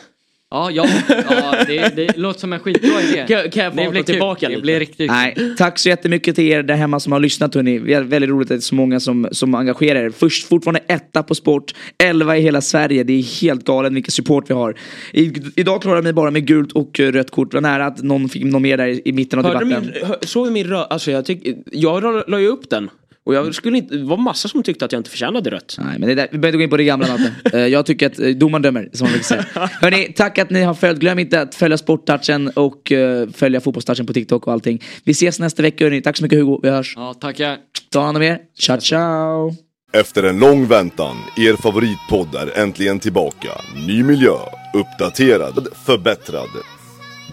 [0.53, 0.87] Ja, ja,
[1.31, 3.25] ja det, det låter som en skitbra idé.
[3.29, 4.05] Kan- kan jag få det kul.
[4.05, 4.63] tillbaka Det lite?
[4.63, 7.79] blir riktigt Nej, tack så jättemycket till er där hemma som har lyssnat hörni.
[7.79, 10.11] Det är väldigt roligt att det är så många som, som engagerar er.
[10.11, 13.05] Först, fortfarande etta på sport, elva i hela Sverige.
[13.05, 14.75] Det är helt galet vilken support vi har.
[15.13, 17.51] I, idag klarade jag mig bara med gult och rött kort.
[17.51, 19.91] Det var nära att någon fick någon mer där i, i mitten av Hörde debatten.
[19.95, 20.79] min, hör, såg du min rö...
[20.83, 22.91] Alltså jag tyck, jag la ju upp den.
[23.27, 25.77] Och jag skulle inte, det var massa som tyckte att jag inte förtjänade rött.
[25.79, 27.33] Nej, men det där, vi behöver inte gå in på det gamla Natte.
[27.59, 29.45] Eh, Jag tycker att eh, domaren dömer, som man brukar säga.
[29.81, 30.99] Hörni, tack att ni har följt.
[31.01, 34.83] Glöm inte att följa Sporttouchen och eh, följa Fotbollstouchen på TikTok och allting.
[35.05, 36.03] Vi ses nästa vecka hörni.
[36.03, 36.93] Tack så mycket Hugo, vi hörs.
[36.97, 37.57] Ja, tackar.
[37.93, 38.39] Ta hand om er.
[38.61, 39.55] Ciao ciao!
[39.93, 43.49] Efter en lång väntan, er favoritpodd är äntligen tillbaka.
[43.87, 44.33] Ny miljö,
[44.75, 46.49] uppdaterad, förbättrad.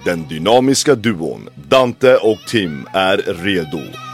[0.05, 4.06] Den dynamiska duon Dante och Tim är redo.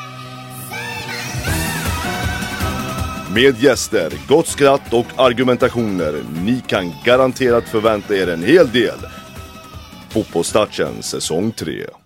[3.33, 6.23] Med gäster, gott skratt och argumentationer.
[6.45, 8.97] Ni kan garanterat förvänta er en hel del.
[10.09, 12.02] Fotbollstouchen säsong 3.